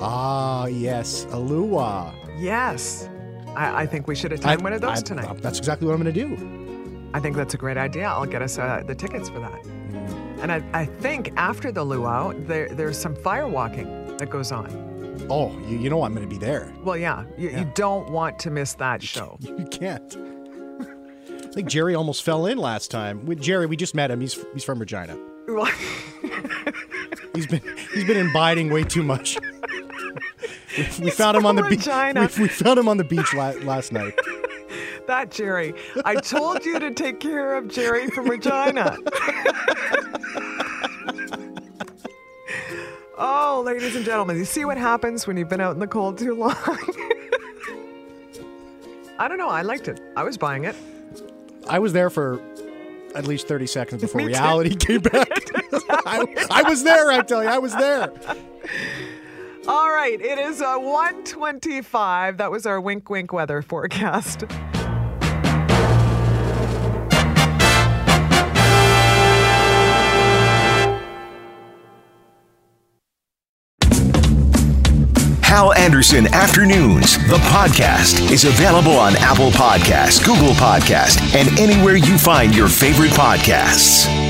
Ah, 0.00 0.66
yes, 0.66 1.26
a 1.30 1.38
luau. 1.38 2.12
Yes. 2.38 3.08
I, 3.56 3.82
I 3.82 3.86
think 3.86 4.06
we 4.06 4.14
should 4.14 4.32
attend 4.32 4.62
one 4.62 4.72
of 4.72 4.80
those 4.80 4.98
I- 4.98 5.02
tonight. 5.02 5.42
That's 5.42 5.58
exactly 5.58 5.86
what 5.86 5.94
I'm 5.94 6.02
going 6.02 6.14
to 6.14 6.20
do. 6.36 7.10
I 7.14 7.20
think 7.20 7.36
that's 7.36 7.54
a 7.54 7.56
great 7.56 7.76
idea. 7.78 8.04
I'll 8.06 8.26
get 8.26 8.42
us 8.42 8.58
uh, 8.58 8.82
the 8.86 8.94
tickets 8.94 9.28
for 9.30 9.40
that. 9.40 9.64
And 10.42 10.52
I, 10.52 10.62
I 10.72 10.84
think 10.84 11.32
after 11.36 11.72
the 11.72 11.82
luau, 11.82 12.32
there, 12.46 12.68
there's 12.68 12.98
some 12.98 13.14
fire 13.16 13.48
walking 13.48 14.16
that 14.18 14.28
goes 14.30 14.52
on. 14.52 14.68
Oh, 15.30 15.50
you, 15.66 15.78
you 15.78 15.90
know 15.90 16.02
I'm 16.04 16.14
going 16.14 16.28
to 16.28 16.32
be 16.32 16.38
there. 16.38 16.72
Well, 16.84 16.96
yeah, 16.96 17.24
you, 17.36 17.48
Yeah. 17.50 17.60
you 17.60 17.72
don't 17.74 18.10
want 18.10 18.38
to 18.40 18.50
miss 18.50 18.74
that 18.74 19.02
show. 19.02 19.38
You 19.58 19.66
can't. 19.70 20.16
I 21.30 21.50
think 21.60 21.68
Jerry 21.70 21.94
almost 21.94 22.22
fell 22.22 22.46
in 22.46 22.58
last 22.58 22.90
time. 22.90 23.24
With 23.24 23.40
Jerry, 23.40 23.66
we 23.66 23.74
just 23.76 23.94
met 23.94 24.10
him. 24.10 24.20
He's 24.20 24.38
he's 24.52 24.62
from 24.64 24.78
Regina. 24.78 25.18
He's 27.34 27.46
been 27.46 27.62
he's 27.94 28.04
been 28.04 28.16
imbibing 28.16 28.70
way 28.70 28.84
too 28.84 29.02
much. 29.02 29.38
We, 30.78 30.88
we 31.04 31.10
found 31.10 31.36
him 31.36 31.46
on 31.46 31.56
the 31.56 31.64
beach. 31.64 31.86
We, 31.86 32.42
we 32.42 32.48
found 32.48 32.78
him 32.78 32.88
on 32.88 32.96
the 32.96 33.04
beach 33.04 33.34
la- 33.34 33.54
last 33.62 33.92
night. 33.92 34.14
that 35.06 35.30
Jerry. 35.30 35.74
I 36.04 36.16
told 36.16 36.64
you 36.64 36.78
to 36.78 36.92
take 36.92 37.20
care 37.20 37.56
of 37.56 37.68
Jerry 37.68 38.08
from 38.08 38.28
Regina. 38.28 38.96
oh, 43.18 43.62
ladies 43.64 43.96
and 43.96 44.04
gentlemen, 44.04 44.36
you 44.36 44.44
see 44.44 44.64
what 44.64 44.76
happens 44.78 45.26
when 45.26 45.36
you've 45.36 45.48
been 45.48 45.60
out 45.60 45.74
in 45.74 45.80
the 45.80 45.86
cold 45.86 46.18
too 46.18 46.34
long? 46.34 46.56
I 49.18 49.26
don't 49.26 49.38
know. 49.38 49.48
I 49.48 49.62
liked 49.62 49.88
it. 49.88 50.00
I 50.16 50.22
was 50.22 50.38
buying 50.38 50.64
it. 50.64 50.76
I 51.68 51.80
was 51.80 51.92
there 51.92 52.08
for 52.08 52.40
at 53.14 53.26
least 53.26 53.48
30 53.48 53.66
seconds 53.66 54.02
before 54.02 54.20
reality 54.20 54.76
came 54.76 55.00
back. 55.00 55.28
I, 56.06 56.46
I 56.50 56.62
was 56.68 56.84
there, 56.84 57.10
I 57.10 57.22
tell 57.22 57.42
you. 57.42 57.48
I 57.48 57.58
was 57.58 57.74
there. 57.74 58.12
All 59.68 59.90
right, 59.90 60.18
it 60.18 60.38
is 60.38 60.62
uh, 60.62 60.78
125. 60.78 62.38
That 62.38 62.50
was 62.50 62.64
our 62.64 62.80
wink 62.80 63.10
wink 63.10 63.34
weather 63.34 63.60
forecast. 63.60 64.46
Hal 75.42 75.74
Anderson 75.74 76.28
Afternoons, 76.28 77.18
the 77.28 77.36
podcast, 77.48 78.30
is 78.30 78.44
available 78.44 78.92
on 78.92 79.16
Apple 79.16 79.50
Podcasts, 79.50 80.24
Google 80.24 80.54
Podcasts, 80.54 81.20
and 81.34 81.58
anywhere 81.58 81.96
you 81.96 82.16
find 82.16 82.56
your 82.56 82.68
favorite 82.68 83.10
podcasts. 83.10 84.27